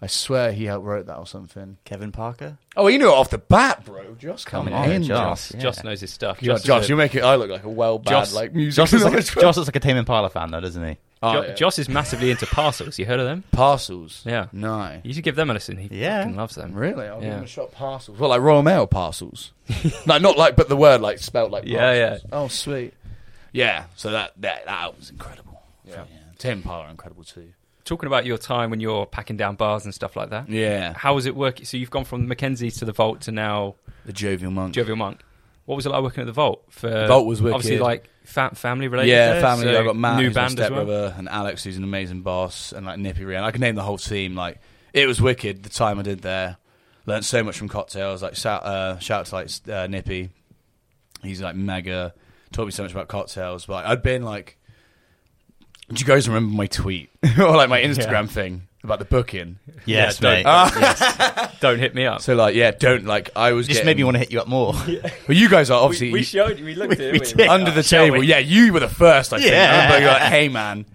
[0.00, 1.76] I swear he helped wrote that or something.
[1.84, 2.58] Kevin Parker.
[2.76, 4.14] Oh, you knew it off the bat, bro.
[4.14, 5.50] Josh coming on, in, Josh.
[5.50, 5.54] Josh.
[5.54, 5.60] Yeah.
[5.60, 6.40] Josh knows his stuff.
[6.40, 7.22] Josh, is Josh a- you make it.
[7.22, 8.76] I look like a well bad Josh- like music.
[8.76, 9.34] Josh looks, like a, knowledge.
[9.34, 10.96] Josh looks like a Tame Impala fan, though, doesn't he?
[11.24, 11.54] Oh, Jo- yeah.
[11.54, 12.98] Josh is massively into parcels.
[12.98, 13.44] You heard of them?
[13.52, 14.22] parcels.
[14.26, 14.46] Yeah.
[14.52, 15.00] No.
[15.04, 15.76] You should give them a listen.
[15.76, 16.22] He Yeah.
[16.22, 16.74] fucking loves them.
[16.74, 17.06] Really?
[17.06, 17.38] I'll give Yeah.
[17.38, 17.70] him a shot.
[17.72, 18.18] Parcels.
[18.18, 19.52] Well, like Royal Mail parcels.
[20.06, 21.64] no, not like, but the word like spelt like.
[21.66, 22.30] Yeah, parcels.
[22.32, 22.94] Oh, sweet.
[23.52, 23.84] Yeah.
[23.94, 25.62] So that that that album's incredible.
[25.86, 26.04] Yeah.
[26.38, 27.52] Tame Impala incredible too.
[27.84, 30.48] Talking about your time when you're packing down bars and stuff like that.
[30.48, 30.92] Yeah.
[30.94, 31.64] How was it working?
[31.66, 33.74] So you've gone from Mackenzie's to the Vault to now
[34.06, 34.74] The Jovial Monk.
[34.74, 35.20] Jovial Monk.
[35.64, 36.64] What was it like working at the Vault?
[36.70, 37.54] For The Vault was wicked.
[37.56, 39.10] obviously like fa- family related.
[39.10, 39.64] yeah, there, family.
[39.64, 41.06] so I got Matt, new who's my band as well.
[41.16, 43.42] and Alex, who's an amazing boss, and like Nippy Rian.
[43.42, 44.34] I can name the whole team.
[44.34, 44.60] Like
[44.92, 45.62] it was wicked.
[45.64, 46.58] The time I did there,
[47.06, 48.22] learned so much from cocktails.
[48.22, 50.30] Like shout, uh, shout out to like uh, Nippy.
[51.22, 52.14] He's like mega.
[52.52, 53.66] Taught me so much about cocktails.
[53.66, 54.58] But I'd been like,
[55.92, 59.58] do you guys remember my tweet or like my Instagram thing about the booking?
[59.86, 60.44] Yes, don't- mate.
[60.46, 61.48] Ah.
[61.60, 62.20] Don't hit me up.
[62.22, 63.30] So like, yeah, don't like.
[63.36, 64.74] I was just getting, made me want to hit you up more.
[65.28, 66.60] Well, you guys are obviously we, we you- showed.
[66.60, 67.34] We looked We- at we it.
[67.36, 67.48] did.
[67.48, 68.18] under the Shall table.
[68.18, 68.26] we?
[68.26, 69.32] Yeah, you were the first.
[69.32, 69.50] I think.
[69.52, 69.62] Yeah.
[69.70, 70.86] I remember you were like, "Hey, man."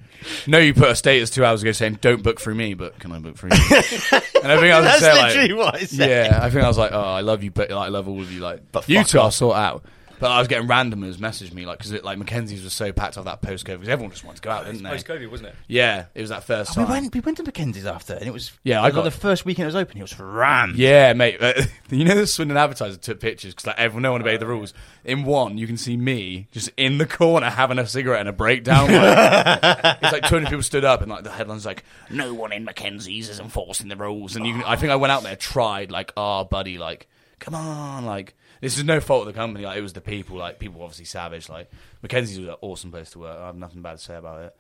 [0.45, 3.13] No, you put a status two hours ago saying "Don't book through me," but can
[3.13, 3.55] I book through you?
[3.55, 6.09] and I think I was That's saying, literally like, what I said.
[6.31, 8.19] yeah, I think I was like, "Oh, I love you, but like, I love all
[8.19, 9.33] of you." Like, But you fuck two, I'll off.
[9.33, 9.85] sort out.
[10.19, 13.25] But I was getting randomers message me like because like Mackenzie's was so packed off
[13.25, 14.89] that post COVID because everyone just wanted to go out, didn't they?
[14.89, 15.55] Post-COVID, wasn't it?
[15.67, 16.91] Yeah, it was that first we time.
[16.91, 19.45] went we went to Mackenzie's after, and it was Yeah, I like got- the first
[19.45, 19.97] weekend it was open.
[19.99, 20.75] It was rammed.
[20.75, 21.37] Yeah, mate.
[21.39, 21.53] Uh,
[21.91, 24.73] you know the Swindon advertiser took pictures because like everyone, no one obeyed the rules.
[25.05, 28.33] In one, you can see me just in the corner having a cigarette and a
[28.33, 28.91] breakdown.
[28.91, 32.63] Like, it's like 200 people stood up and like the headline's like, "No one in
[32.65, 35.91] Mackenzie's is enforcing the rules." And you, can, I think I went out there, tried
[35.91, 37.07] like, "Oh, buddy, like,
[37.39, 39.65] come on, like." This is no fault of the company.
[39.65, 40.37] Like it was the people.
[40.37, 41.49] Like people, were obviously savage.
[41.49, 41.69] Like
[42.01, 43.37] Mackenzie's was an awesome place to work.
[43.37, 44.55] I have nothing bad to say about it.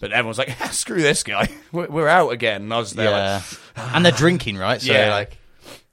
[0.00, 1.48] But everyone's like, "Screw this guy.
[1.72, 3.42] We're, we're out again." And I was there like,
[3.76, 4.80] and they're drinking, right?
[4.80, 5.10] So Yeah.
[5.10, 5.38] like,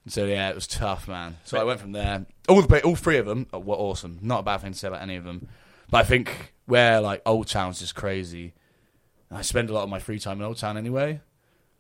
[0.08, 1.38] so yeah, it was tough, man.
[1.46, 2.26] So I went from there.
[2.48, 4.20] All the all three of them were awesome.
[4.22, 5.48] Not a bad thing to say about any of them.
[5.90, 8.54] But I think where like Old Town's just crazy.
[9.32, 11.22] I spend a lot of my free time in Old Town anyway.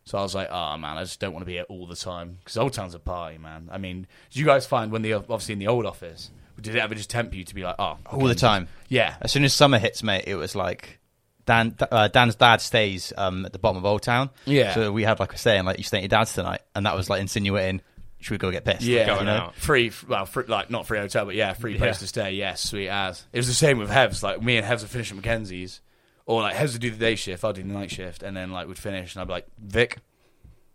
[0.05, 1.95] So I was like, oh man, I just don't want to be here all the
[1.95, 3.69] time because Old Town's a party, man.
[3.71, 6.29] I mean, did you guys find when the obviously in the old office,
[6.61, 8.67] did it ever just tempt you to be like, oh, all the time.
[8.87, 10.99] Yeah, As soon as summer hits, mate, it was like
[11.47, 11.75] Dan.
[11.79, 14.29] Uh, Dan's dad stays um, at the bottom of Old Town.
[14.45, 14.75] Yeah.
[14.75, 16.95] So we had like a saying, like you stay at your dad's tonight, and that
[16.95, 17.81] was like insinuating,
[18.19, 18.83] should we go get pissed?
[18.83, 19.31] Yeah, Going you know?
[19.37, 19.55] out.
[19.55, 21.99] free, well, free, like not free hotel, but yeah, free place Yeah.
[21.99, 22.31] to stay.
[22.33, 23.25] Yes, sweet as.
[23.33, 24.21] It was the same with Hevs.
[24.21, 25.81] Like me and Hevs would finishing at Mackenzie's,
[26.25, 28.51] or like Hevs would do the day shift, I'd do the night shift, and then
[28.51, 29.97] like we'd finish, and I'd be like, Vic,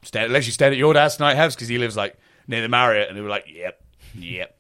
[0.03, 2.69] stay, let's you stay at your dad's tonight, Hevs, because he lives like near the
[2.69, 3.83] Marriott, and they were like, yep,
[4.15, 4.57] yep.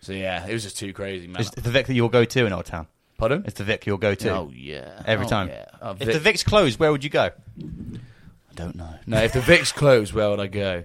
[0.00, 1.40] So yeah, it was just too crazy, man.
[1.42, 2.86] Is the Vic that you'll go to in Old Town?
[3.18, 3.44] Pardon?
[3.46, 5.48] It's the Vic you'll go to Oh yeah, every Oh, time.
[5.48, 5.64] Yeah.
[5.80, 7.30] Oh, If the Vic's closed, where would you go?
[7.60, 8.94] I don't know.
[9.06, 10.84] No, if the Vic's closed, where would I go?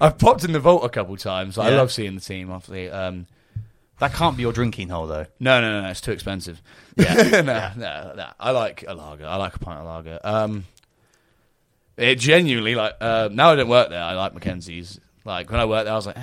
[0.00, 1.58] I've popped in the vault a couple times.
[1.58, 1.76] I Yeah.
[1.76, 2.50] love seeing the team.
[2.52, 3.26] Obviously, um,
[4.00, 5.26] That can't be your drinking hole, though.
[5.40, 6.60] No, no, no, no, it's too expensive.
[6.98, 8.26] Yeah, no, no, no.
[8.40, 9.24] I like a lager.
[9.24, 10.18] I like a pint of lager.
[10.24, 10.64] Um,
[11.96, 14.02] it genuinely like uh, now I don't work there.
[14.02, 14.98] I like Mackenzie's.
[15.24, 16.16] Like when I worked there, I was like,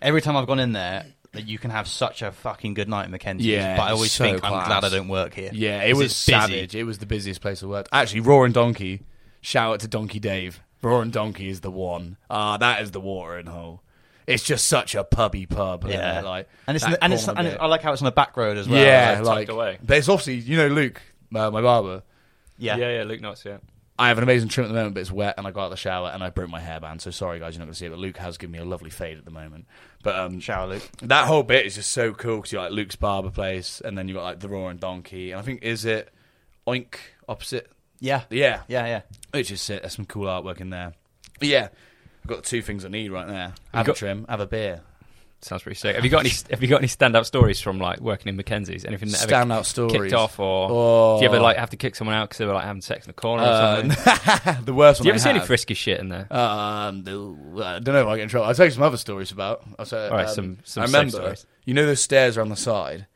[0.00, 3.04] Every time I've gone in there, that you can have such a fucking good night
[3.04, 3.46] at Mackenzie's.
[3.46, 5.50] Yeah, but I always so think I'm glad I don't work here.
[5.52, 6.74] yeah, it was savage.
[6.74, 7.88] It was the busiest place I worked.
[7.92, 9.02] Actually, Roaring Donkey.
[9.40, 10.60] Shout out to Donkey Dave.
[10.82, 12.16] Roaring Donkey is the one.
[12.30, 13.82] Ah, that is the watering hole.
[14.26, 15.86] It's just such a pubby pub.
[15.88, 17.58] Yeah, uh, like and it's that and it's and bit.
[17.60, 18.82] I like how it's on the back road as well.
[18.82, 19.78] yeah, tucked like, away.
[19.82, 21.00] but it's obviously you know Luke,
[21.34, 22.02] uh, my barber.
[22.58, 23.04] yeah, yeah, yeah.
[23.04, 23.58] Luke Knots, yeah.
[23.98, 25.64] I have an amazing trim at the moment, but it's wet, and I got out
[25.66, 27.02] of the shower and I broke my hairband.
[27.02, 27.90] So sorry, guys, you're not going to see it.
[27.90, 29.66] But Luke has given me a lovely fade at the moment.
[30.02, 30.82] But um, Shower Luke.
[31.02, 34.08] that whole bit is just so cool because you're like Luke's barber place, and then
[34.08, 36.12] you got like the Roaring Donkey, and I think is it
[36.66, 36.94] Oink
[37.28, 37.70] opposite?
[38.00, 39.00] Yeah, Yeah, yeah, yeah.
[39.30, 39.82] which is sick.
[39.82, 40.94] There's some cool artwork in there.
[41.38, 41.68] But yeah,
[42.22, 44.46] I've got the two things I need right there: have got- a trim, have a
[44.46, 44.80] beer.
[45.44, 45.96] Sounds pretty sick.
[45.96, 46.30] Have you got any?
[46.50, 48.84] Have you got any stand-up stories from like working in Mackenzie's?
[48.84, 49.92] Anything that ever Standout stories.
[50.00, 51.18] kicked off, or Oh.
[51.18, 53.06] do you ever like have to kick someone out because they were like having sex
[53.06, 54.64] in the corner or Uh, something?
[54.66, 55.02] the worst one.
[55.02, 56.28] Do you ever I see any have- frisky shit in there?
[56.32, 58.46] Um, the- I don't know if I get in trouble.
[58.46, 59.64] I'll tell you some other stories about.
[59.80, 61.46] I'll say, All right, um, some- some I sex remember, stories.
[61.64, 63.08] you know those stairs are on the side.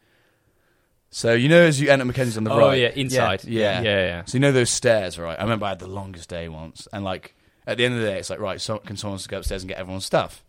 [1.11, 2.81] So you know as you enter Mackenzie's on the oh right.
[2.81, 3.45] yeah, inside.
[3.45, 3.83] Yeah.
[3.83, 4.25] yeah, yeah.
[4.25, 5.39] So you know those stairs, right?
[5.39, 7.36] I remember I had the longest day once, and like
[7.67, 9.63] at the end of the day, it's like right, so can someone just go upstairs
[9.63, 10.45] and get everyone's stuff?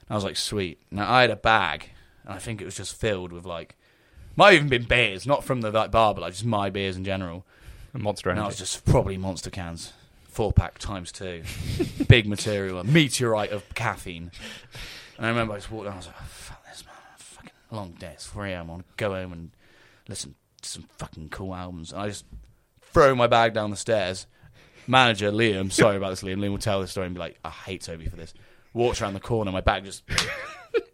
[0.00, 0.80] And I was like, sweet.
[0.90, 1.90] Now I had a bag,
[2.24, 3.76] and I think it was just filled with like,
[4.36, 6.96] might have even been beers, not from the like bar, but like just my beers
[6.96, 7.44] in general.
[7.94, 9.92] A Monster And I was just probably monster cans,
[10.24, 11.42] four pack times two,
[12.08, 14.30] big material, a meteorite of caffeine.
[15.18, 15.94] And I remember I just walked down.
[15.94, 16.94] I was like, oh, "Fuck this, man!
[17.18, 18.12] Fucking long day.
[18.14, 18.70] It's 3 a.m.
[18.70, 19.50] I want to go home and
[20.08, 22.24] listen to some fucking cool albums." And I just
[22.80, 24.26] throw my bag down the stairs.
[24.86, 26.38] Manager Liam, sorry about this, Liam.
[26.38, 28.34] Liam will tell this story and be like, "I hate Toby for this."
[28.74, 30.02] Walks around the corner, my bag just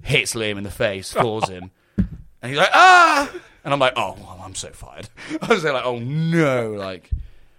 [0.02, 2.06] hits Liam in the face, floors him, and
[2.50, 3.30] he's like, "Ah!"
[3.64, 5.08] And I'm like, "Oh, well, I'm so fired."
[5.42, 7.10] I was there like, "Oh no!" Like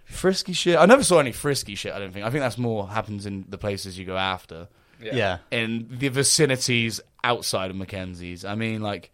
[0.04, 0.76] frisky shit.
[0.78, 1.92] I never saw any frisky shit.
[1.92, 2.26] I don't think.
[2.26, 4.68] I think that's more happens in the places you go after
[5.00, 5.38] Yeah.
[5.50, 8.44] in the vicinities outside of Mackenzie's.
[8.44, 9.10] I mean, like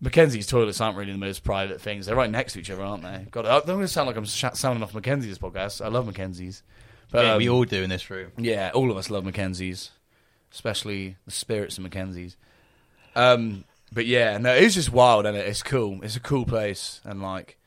[0.00, 2.06] Mackenzie's toilets aren't really the most private things.
[2.06, 3.26] They're right next to each other, aren't they?
[3.30, 5.84] God, I'm going to sound like I'm sh- sounding off Mackenzie's podcast.
[5.84, 6.62] I love Mackenzie's,
[7.10, 8.32] but yeah, um, we all do in this room.
[8.38, 9.90] yeah, all of us love Mackenzie's,
[10.52, 12.36] especially the spirits of Mackenzie's.
[13.14, 15.46] Um, but yeah, no, it's just wild, and it?
[15.46, 16.00] It's cool.
[16.02, 17.58] It's a cool place, and like,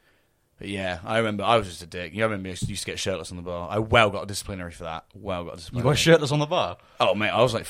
[0.57, 2.13] but yeah, I remember I was just a dick.
[2.13, 3.67] You remember I used to get shirtless on the bar.
[3.69, 5.05] I well got a disciplinary for that.
[5.13, 5.89] Well got a You disciplinary.
[5.91, 6.77] got shirtless on the bar.
[6.99, 7.67] Oh mate, I was like,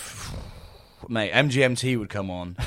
[1.10, 2.56] mate, MGMT would come on.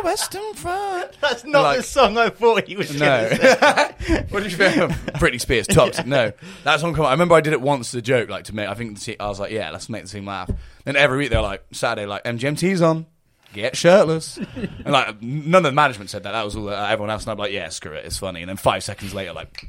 [0.00, 1.16] All along the Western Front.
[1.20, 3.28] That's not Like- the song I thought he was No.
[3.28, 4.26] going to say.
[4.30, 4.76] what did you think?
[4.78, 4.90] of
[5.20, 6.06] Britney Spears, toxic.
[6.06, 6.32] No,
[6.64, 6.94] that's on.
[6.94, 7.08] Come on.
[7.08, 8.68] I remember I did it once as a joke, like to make.
[8.68, 10.50] I think the te- I was like, yeah, let's make the team laugh.
[10.84, 13.06] Then every week they're like, Saturday, like MGMT's on.
[13.52, 16.30] Get shirtless, and like none of the management said that.
[16.32, 17.24] That was all uh, everyone else.
[17.24, 18.42] And I'm like, yeah, screw it, it's funny.
[18.42, 19.68] And then five seconds later, like,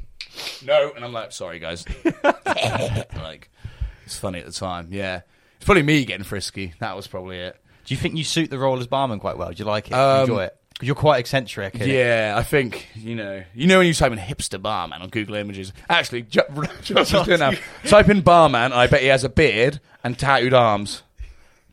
[0.64, 1.84] no, and I'm like, sorry guys.
[2.22, 3.50] like,
[4.04, 4.88] it's funny at the time.
[4.92, 5.22] Yeah,
[5.56, 6.74] it's probably me getting frisky.
[6.78, 7.56] That was probably it.
[7.84, 9.50] Do you think you suit the role as barman quite well?
[9.50, 9.90] Do you like it?
[9.90, 10.56] Do you Um, enjoy it?
[10.74, 11.74] Because you're quite eccentric.
[11.74, 13.42] and- Yeah, I think you know.
[13.54, 15.72] You know when you type in hipster barman on Google Images.
[15.90, 16.42] Actually, ju-
[16.82, 17.58] just doing that.
[17.86, 18.72] Type in barman.
[18.72, 21.02] I bet he has a beard and tattooed arms.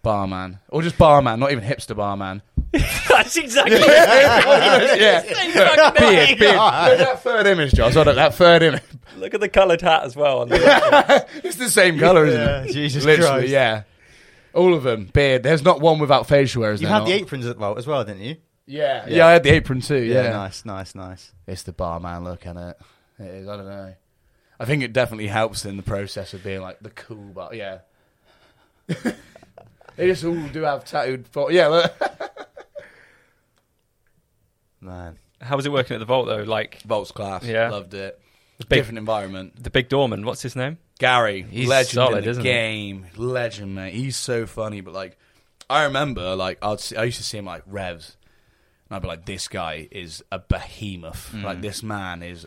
[0.01, 2.41] Barman, or just barman, not even hipster barman.
[2.71, 3.75] That's exactly.
[3.79, 6.55] yeah, beard, beard.
[6.55, 7.95] Look at that third image, Josh.
[7.95, 8.81] Hold on, that third image.
[9.17, 10.39] Look at the coloured hat as well.
[10.39, 12.71] On the It's the same color, isn't Yeah, it?
[12.73, 13.49] Jesus Literally, Christ.
[13.49, 13.83] yeah.
[14.53, 15.43] All of them beard.
[15.43, 16.71] There's not one without facial hair.
[16.71, 18.37] is You there had the aprons as well, as well, didn't you?
[18.65, 19.05] Yeah.
[19.07, 19.15] Yeah.
[19.17, 19.97] yeah, I had the apron too.
[20.01, 21.31] Yeah, nice, nice, nice.
[21.47, 22.77] It's the barman look at it.
[23.19, 23.47] It is.
[23.47, 23.93] I don't know.
[24.59, 27.53] I think it definitely helps in the process of being like the cool bar.
[27.53, 27.79] Yeah.
[28.87, 31.27] they just all do have tattooed.
[31.27, 31.67] Fo- yeah.
[31.67, 31.93] Look.
[34.81, 35.17] Man.
[35.41, 36.43] How was it working at the Vault though?
[36.43, 37.45] Like vault's class.
[37.45, 37.69] Yeah.
[37.69, 38.19] Loved it.
[38.59, 39.61] big- Different environment.
[39.63, 40.25] the big doorman.
[40.25, 40.77] What's his name?
[40.99, 42.49] Gary, He's legend solid, in the isn't he?
[42.51, 43.05] game.
[43.15, 43.91] Legend, man.
[43.91, 44.81] He's so funny.
[44.81, 45.17] But like,
[45.69, 48.17] I remember, like, I'd see, I used to see him like revs,
[48.89, 51.31] and I'd be like, this guy is a behemoth.
[51.33, 51.43] Mm.
[51.43, 52.45] Like, this man is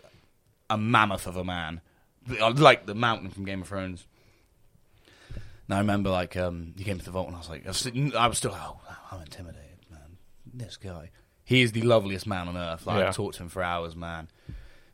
[0.69, 1.81] a mammoth of a man,
[2.39, 4.05] like the mountain from Game of Thrones.
[5.67, 7.69] And I remember, like, um, he came to the vault, and I was like, I
[7.69, 8.79] was, I was still, like, oh,
[9.11, 10.17] I'm intimidated, man.
[10.53, 11.09] This guy,
[11.43, 12.85] he is the loveliest man on earth.
[12.85, 13.09] Like, Yeah.
[13.09, 14.27] I talked to him for hours, man.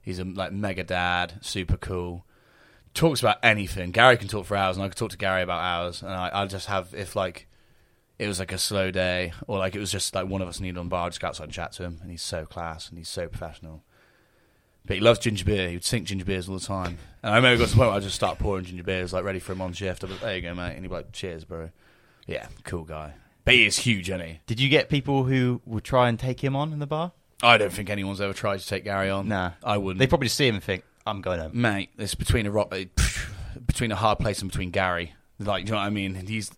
[0.01, 2.25] He's a like mega dad, super cool
[2.93, 3.91] talks about anything.
[3.91, 6.01] Gary can talk for hours, and I could talk to Gary about hours.
[6.01, 7.47] And I, I'll just have if like
[8.17, 10.59] it was like a slow day, or like it was just like one of us
[10.59, 11.99] needed on bar, I'd just go outside and chat to him.
[12.01, 13.83] And he's so class, and he's so professional.
[14.85, 15.69] But he loves ginger beer.
[15.69, 16.97] He would sink ginger beers all the time.
[17.21, 19.13] And I remember it got to the point where I just start pouring ginger beers,
[19.13, 20.03] like ready for him on shift.
[20.03, 20.71] I'd be like, there you go, mate.
[20.71, 21.69] And he'd be like, cheers, bro.
[22.25, 23.13] Yeah, cool guy.
[23.45, 24.39] But he is huge, isn't he?
[24.47, 27.11] Did you get people who would try and take him on in the bar?
[27.41, 29.27] I don't think anyone's ever tried to take Gary on.
[29.27, 29.51] Nah.
[29.63, 29.99] I wouldn't.
[29.99, 31.51] They probably see him and think, I'm going home.
[31.53, 32.85] mate, it's between a rock, eh,
[33.65, 35.13] between a hard place and between Gary.
[35.41, 36.15] Like, do you know what I mean?
[36.15, 36.51] He's,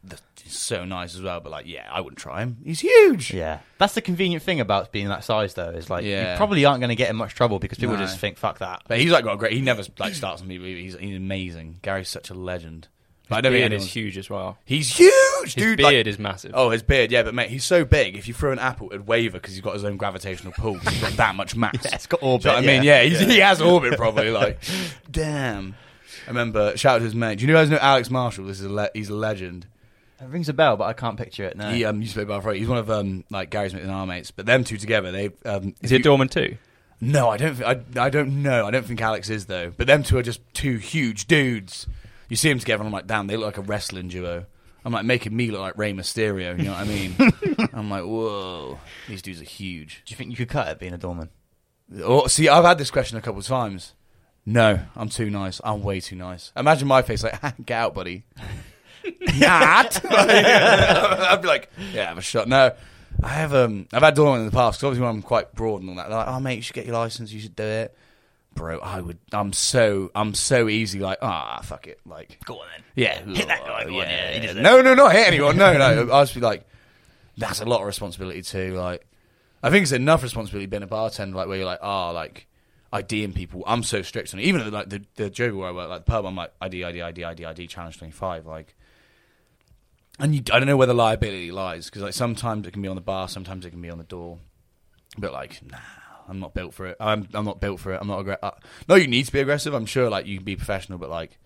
[0.43, 1.39] he's so nice as well.
[1.39, 2.57] But like, yeah, I wouldn't try him.
[2.63, 3.31] He's huge.
[3.31, 3.59] Yeah.
[3.77, 6.31] That's the convenient thing about being that size, though, is like, Yeah.
[6.31, 8.01] you probably aren't going to get in much trouble because people No.
[8.01, 8.81] just think, fuck that.
[8.87, 9.53] But he's like got a great.
[9.53, 10.65] He never like starts on people.
[10.65, 11.77] He's, he's amazing.
[11.83, 12.87] Gary's such a legend.
[13.31, 14.57] But I don't beard is huge as well.
[14.65, 15.79] He's huge, dude.
[15.79, 16.51] His beard like- is massive.
[16.53, 18.17] Oh, his beard, yeah, but mate, he's so big.
[18.17, 20.79] If you throw an apple, it'd waver because he's got his own gravitational pull.
[20.79, 21.71] He's got that much mass.
[21.85, 22.43] Yeah, it's got orbit.
[22.43, 22.83] You know I mean?
[22.83, 23.01] yeah.
[23.03, 24.31] Yeah, he has orbit probably.
[24.31, 24.61] Like,
[25.11, 25.75] damn.
[26.25, 27.39] I remember shout out to his mate.
[27.39, 28.47] Do you know guys know Alex Marshall?
[28.47, 29.65] This is a le- he's a legend.
[30.19, 31.55] It rings a bell, but I can't picture it.
[31.55, 31.71] No.
[31.71, 32.53] He um, used to play Balfour.
[32.53, 34.29] He's one of um, like Gary's mates and our mates.
[34.29, 36.57] But them two together, they um, is he a doorman too?
[36.99, 37.55] no, I don't.
[37.55, 38.67] Think, I I don't know.
[38.67, 39.71] I don't think Alex is though.
[39.75, 41.87] But them two are just two huge dudes.
[42.31, 44.45] You see them together, and I'm like, damn, they look like a wrestling duo.
[44.85, 46.57] I'm like making me look like Rey Mysterio.
[46.57, 47.13] You know what I mean?
[47.73, 48.79] I'm like, whoa,
[49.09, 50.01] these dudes are huge.
[50.05, 51.27] Do you think you could cut it being a doorman?
[52.01, 53.95] Oh, see, I've had this question a couple of times.
[54.45, 55.59] No, I'm too nice.
[55.61, 56.53] I'm way too nice.
[56.55, 58.23] Imagine my face like, get out, buddy.
[59.37, 60.01] Not.
[60.05, 62.47] I'd be like, yeah, have a shot.
[62.47, 62.71] No,
[63.21, 63.53] I have.
[63.53, 65.97] Um, I've had doorman in the past because obviously when I'm quite broad and all
[65.97, 66.07] that.
[66.07, 67.33] They're like, oh mate, you should get your license.
[67.33, 67.93] You should do it,
[68.53, 68.79] bro.
[68.79, 69.19] I would.
[69.31, 70.11] I'm so.
[70.15, 70.99] I'm so easy.
[70.99, 71.99] Like, ah, fuck it.
[72.05, 72.83] Like, Go on then.
[72.95, 74.61] yeah, Hit that guy, on, yeah, he.
[74.61, 75.57] No, no, not hit anyone.
[75.57, 76.09] No, no.
[76.11, 76.67] I'll just be like,
[77.37, 78.73] that's a lot of responsibility too.
[78.73, 79.05] Like,
[79.63, 82.47] I think it's enough responsibility being a bartender, like where you're like, ah, like
[82.93, 83.63] IDing people.
[83.65, 84.43] I'm so strict on it.
[84.43, 86.51] Even at the, like the the joke where I work, like the pub, I'm like
[86.61, 88.75] ID, ID, ID, ID, ID, challenge twenty five, like.
[90.19, 92.87] And you, I don't know where the liability lies because like sometimes it can be
[92.87, 94.37] on the bar, sometimes it can be on the door.
[95.17, 95.77] But like, nah,
[96.31, 96.97] I'm not built for it.
[96.99, 97.99] I'm I'm not built for it.
[98.01, 98.43] I'm not aggressive.
[98.43, 98.51] Uh,
[98.89, 99.73] no, you need to be aggressive.
[99.73, 101.37] I'm sure like you can be professional, but like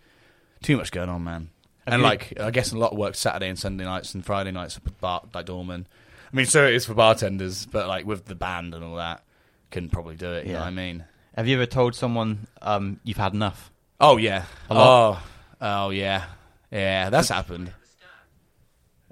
[0.63, 1.49] too much going on, man.
[1.87, 4.51] and you- like I guess a lot of work Saturday and Sunday nights and Friday
[4.51, 5.87] nights at bar like doorman.
[6.31, 9.23] I mean, so it is for bartenders, but like with the band and all that,
[9.71, 10.45] couldn't probably do it.
[10.45, 10.65] You know Yeah.
[10.65, 11.05] what I mean?
[11.35, 13.71] Have you ever told someone um, you've had enough?
[13.99, 14.45] Oh yeah.
[14.69, 15.21] A lot?
[15.61, 16.25] Oh, oh yeah.
[16.71, 17.71] Yeah, that's happened.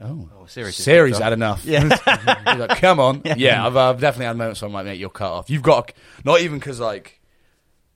[0.03, 1.65] Oh, Oh, Siri's Siri's had enough.
[1.65, 1.83] Yeah.
[2.47, 3.21] He's like, come on.
[3.25, 3.35] Yeah.
[3.37, 5.49] Yeah, I've, I've definitely had moments where I'm like, mate, you're cut off.
[5.49, 5.93] You've got to,
[6.25, 7.21] not even because like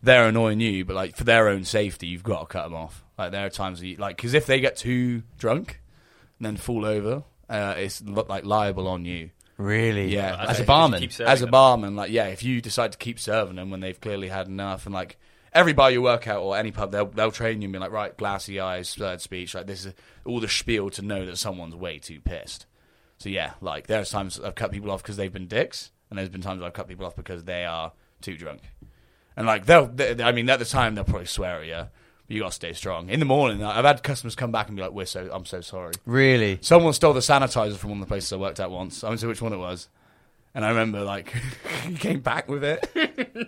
[0.01, 3.03] they're annoying you, but like for their own safety, you've got to cut them off.
[3.17, 5.81] Like there are times you, like because if they get too drunk
[6.39, 9.31] and then fall over, uh, it's like liable on you.
[9.57, 10.13] Really?
[10.13, 10.35] Yeah.
[10.39, 11.03] As As a a barman?
[11.03, 11.51] As a them.
[11.51, 14.85] barman, like yeah, if you decide to keep serving them when they've clearly had enough,
[14.85, 15.17] and like
[15.53, 17.91] every bar you work out or any pub, they'll they'll train you and be like,
[17.91, 19.93] right, glassy eyes, slurred speech, like this is
[20.25, 22.65] all the spiel to know that someone's way too pissed.
[23.17, 26.29] So yeah, like there's times I've cut people off because they've been dicks, and there's
[26.29, 27.91] been times I've cut people off because they are
[28.21, 28.61] too drunk.
[29.35, 31.89] And like they'll, they, I mean, at the time they'll probably swear at you.
[32.27, 33.09] But you got to stay strong.
[33.09, 35.61] In the morning, I've had customers come back and be like, "We're so, I'm so
[35.61, 36.59] sorry." Really?
[36.61, 39.03] Someone stole the sanitizer from one of the places I worked at once.
[39.03, 39.87] I don't know which one it was.
[40.53, 41.33] And I remember, like,
[41.85, 42.89] he came back with it.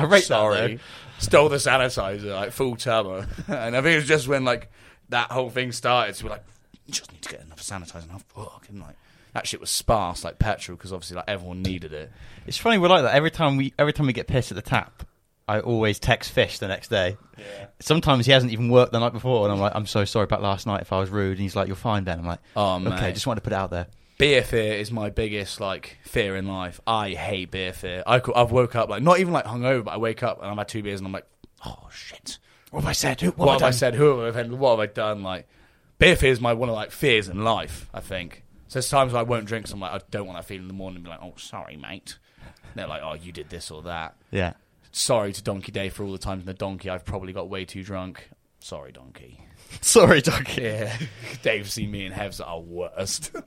[0.00, 0.80] I rate Sorry.
[1.18, 3.26] Stole the sanitizer, like, full turbo.
[3.48, 4.70] and I think it was just when, like,
[5.10, 6.16] that whole thing started.
[6.16, 6.44] So we're like,
[6.86, 8.02] you just need to get enough sanitizer.
[8.02, 8.96] And I'm fucking like,
[9.34, 12.10] that shit was sparse like petrol because obviously like everyone needed it.
[12.46, 14.62] It's funny we're like that every time we every time we get pissed at the
[14.62, 15.04] tap.
[15.46, 17.16] I always text Fish the next day.
[17.36, 17.66] Yeah.
[17.80, 20.42] Sometimes he hasn't even worked the night before, and I'm like, I'm so sorry about
[20.42, 21.32] last night if I was rude.
[21.32, 22.20] And he's like, You're fine, Ben.
[22.20, 23.88] I'm like, Oh Okay, just wanted to put it out there.
[24.20, 26.78] Beer fear is my biggest like fear in life.
[26.86, 28.02] I hate beer fear.
[28.06, 30.58] I I've woke up like not even like hungover, but I wake up and I've
[30.58, 31.24] had two beers and I'm like,
[31.64, 32.36] oh shit,
[32.70, 33.22] What have I said?
[33.22, 33.94] What, what, have I said?
[33.94, 34.42] Who have I?
[34.42, 35.22] What have I done?
[35.22, 35.48] Like
[35.96, 37.88] beer fear is my one of like fears in life.
[37.94, 38.44] I think.
[38.68, 39.68] So there's times where I won't drink.
[39.68, 40.96] So I'm like, I don't want that feeling in the morning.
[40.96, 42.18] And be like, oh sorry, mate.
[42.44, 44.16] And they're like, oh you did this or that.
[44.30, 44.52] Yeah.
[44.92, 47.64] Sorry to Donkey Dave for all the times in the donkey I've probably got way
[47.64, 48.28] too drunk.
[48.58, 49.40] Sorry, donkey.
[49.80, 50.62] Sorry, donkey.
[50.62, 50.94] Yeah,
[51.42, 53.34] Dave's seen me and Hev's are worst.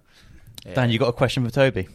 [0.65, 0.73] Yeah.
[0.75, 1.87] Dan, you got a question for Toby?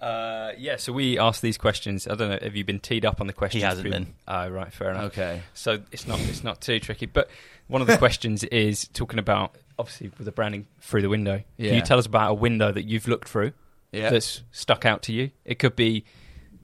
[0.00, 2.06] Uh, yeah, so we asked these questions.
[2.06, 2.38] I don't know.
[2.42, 3.62] Have you been teed up on the questions?
[3.62, 4.14] He hasn't been.
[4.28, 5.04] Oh, right, fair enough.
[5.04, 5.40] Okay.
[5.54, 7.06] So it's not it's not too tricky.
[7.06, 7.30] But
[7.68, 11.36] one of the questions is talking about obviously with the branding through the window.
[11.38, 11.72] Can Yeah.
[11.76, 13.52] you tell us about a window that you've looked through
[13.92, 14.10] Yeah.
[14.10, 15.30] that's stuck out to you?
[15.46, 16.04] It could be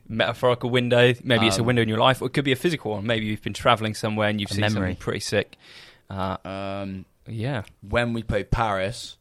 [0.07, 1.15] metaphorical window.
[1.25, 3.07] Maybe it's a Um, window in your life, or it could be a physical one.
[3.07, 4.91] Maybe you've been traveling somewhere and you've seen memory.
[4.91, 5.57] something pretty sick.
[6.11, 9.17] Uh, Um, yeah, when we played Paris.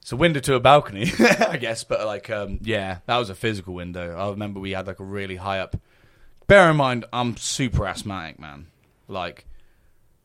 [0.00, 3.34] It's a window to a balcony, I guess, but like, um, yeah, that was a
[3.34, 4.16] physical window.
[4.16, 5.76] I remember we had like a really high up.
[6.46, 8.68] Bear in mind, I'm super asthmatic, man.
[9.08, 9.44] Like,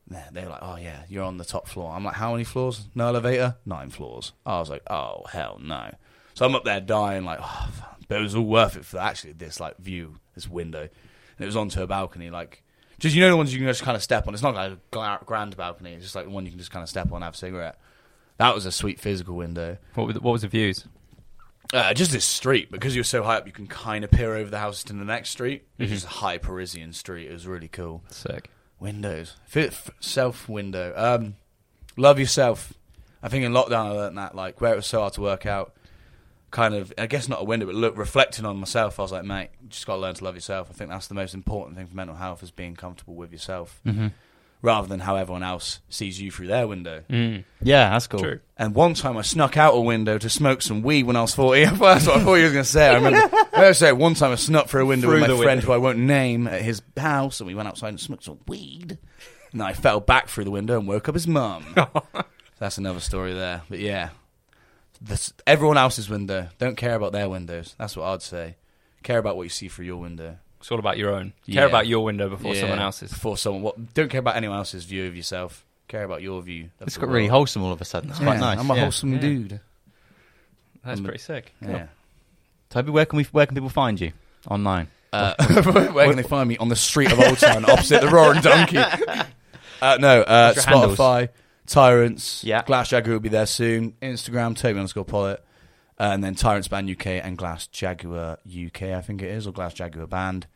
[0.08, 2.88] they were like, "Oh yeah, you're on the top floor." I'm like, "How many floors?
[2.94, 3.56] No elevator?
[3.66, 5.92] Nine floors." I was like, "Oh hell no!"
[6.34, 7.68] So I'm up there dying, like, oh,
[8.08, 11.46] but it was all worth it for actually this like view, this window, and it
[11.46, 12.62] was onto a balcony, like.
[12.98, 14.32] Just you know the ones you can just kind of step on.
[14.32, 15.92] It's not like a grand balcony.
[15.92, 17.36] It's just like the one you can just kind of step on, and have a
[17.36, 17.78] cigarette.
[18.38, 19.78] That was a sweet physical window.
[19.94, 20.86] what were the, what was the views?
[21.74, 24.48] Uh, just this street because you're so high up, you can kind of peer over
[24.50, 25.66] the houses to the next street.
[25.78, 25.94] It's Mhm.
[25.94, 27.28] just a high Parisian street.
[27.28, 28.04] It was really cool.
[28.08, 28.50] Sick.
[28.78, 30.92] Windows, Fifth self window.
[30.96, 31.36] Um,
[31.96, 32.72] love yourself.
[33.22, 35.44] I think in lockdown I learned that like where it was so hard to work
[35.46, 35.72] out.
[36.52, 39.24] Kind of, I guess not a window, but look, reflecting on myself, I was like,
[39.24, 40.68] mate, you just got to learn to love yourself.
[40.70, 43.80] I think that's the most important thing for mental health is being comfortable with yourself,
[43.84, 44.08] Mm-hmm.
[44.66, 47.04] Rather than how everyone else sees you through their window.
[47.08, 47.44] Mm.
[47.62, 48.18] Yeah, that's cool.
[48.20, 48.40] True.
[48.58, 51.34] And one time I snuck out a window to smoke some weed when I was
[51.34, 51.64] 40.
[51.76, 52.88] That's what I thought you were going to say.
[52.88, 53.36] I remember.
[53.52, 55.66] I was say one time I snuck through a window Through with my friend window.
[55.66, 58.98] who I won't name at his house, and we went outside and smoked some weed.
[59.52, 61.64] And I fell back through the window and woke up his mum.
[62.58, 63.62] That's another story there.
[63.68, 64.08] But yeah,
[65.00, 66.48] this, everyone else's window.
[66.58, 67.74] Don't care about their windows.
[67.78, 68.56] That's what I'd say.
[69.02, 70.38] Care about what you see through your window.
[70.60, 71.32] It's all about your own.
[71.44, 71.60] Yeah.
[71.60, 73.10] Care about your window before Yeah, someone else's.
[73.12, 73.62] Before someone.
[73.62, 75.64] What, don't care about anyone else's view of yourself.
[75.88, 76.70] Care about your view.
[76.80, 77.30] of It's the got really world.
[77.32, 78.10] wholesome all of a sudden.
[78.10, 78.58] It's quite Yeah, nice.
[78.58, 78.80] I'm a yeah.
[78.82, 79.18] wholesome Yeah.
[79.20, 79.60] dude.
[80.84, 81.52] That's pretty sick.
[81.60, 81.86] Yeah.
[82.70, 84.12] Toby, where can we where can people find you
[84.48, 84.88] online?
[85.12, 85.34] Uh,
[85.92, 86.56] where can they find me?
[86.58, 88.78] On the street of Old Town, opposite the Roaring Donkey.
[89.82, 90.98] Uh, no, uh, What's your handles?
[90.98, 91.28] Spotify,
[91.66, 92.62] Tyrants, Yeah.
[92.62, 93.92] Glass Jaguar will be there soon.
[94.00, 95.44] Instagram, Toby underscore Pollitt.
[95.98, 99.52] Uh, and then Tyrants Band UK and Glass Jaguar UK, I think it is, or
[99.52, 100.46] Glass Jaguar Band.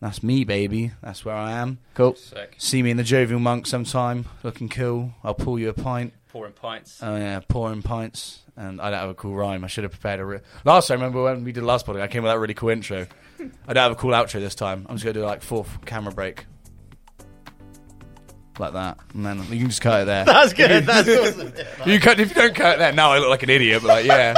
[0.00, 0.90] That's me, baby.
[1.00, 1.78] That's where I am.
[1.94, 2.16] Cool.
[2.16, 2.56] Sick.
[2.58, 5.14] See me in the Jovial Monk sometime, looking cool.
[5.22, 6.12] I'll pull you a pint.
[6.28, 6.98] Pouring pints.
[7.02, 8.40] Oh yeah, pouring pints.
[8.56, 9.64] And I don't have a cool rhyme.
[9.64, 10.24] I should have prepared a.
[10.24, 12.54] Re- last time, remember when we did the last podcast, I came with that really
[12.54, 13.06] cool intro.
[13.68, 14.86] I don't have a cool outro this time.
[14.88, 16.46] I'm just gonna do like fourth camera break,
[18.58, 20.24] like that, and then you can just cut it there.
[20.26, 20.84] That's good.
[20.84, 21.52] That's awesome.
[21.86, 22.92] you cut if you don't cut it there.
[22.92, 24.34] Now I look like an idiot, but like yeah.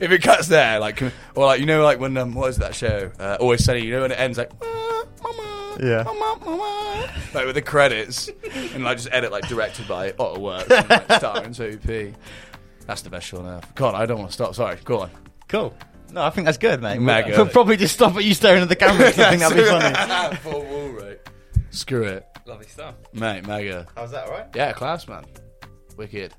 [0.00, 2.74] If it cuts there, like or like you know, like when um, what is that
[2.74, 3.10] show?
[3.18, 3.80] Uh, Always Sunny.
[3.84, 4.50] You know when it ends like.
[4.62, 6.02] "Ah, Mama, Yeah.
[6.04, 8.30] mama, mama," like with the credits,
[8.74, 12.14] and like just edit like directed by Otto Works, and, like, starring Soapy.
[12.86, 13.74] That's the best show on earth.
[13.74, 14.54] God, I don't want to stop.
[14.54, 15.10] Sorry, go on.
[15.48, 15.74] Cool.
[16.12, 17.00] No, I think that's good, mate.
[17.00, 17.30] Mega.
[17.36, 19.10] We'll probably just stop at you staring at the camera.
[19.10, 20.36] 'cause I think that'd be funny.
[20.36, 21.18] Full wall, right?
[21.70, 22.94] Screw it, Lovely stuff.
[23.12, 23.44] mate.
[23.46, 23.86] Mega.
[23.96, 24.46] How's that, all right?
[24.54, 25.24] Yeah, class, man.
[25.96, 26.32] Wicked.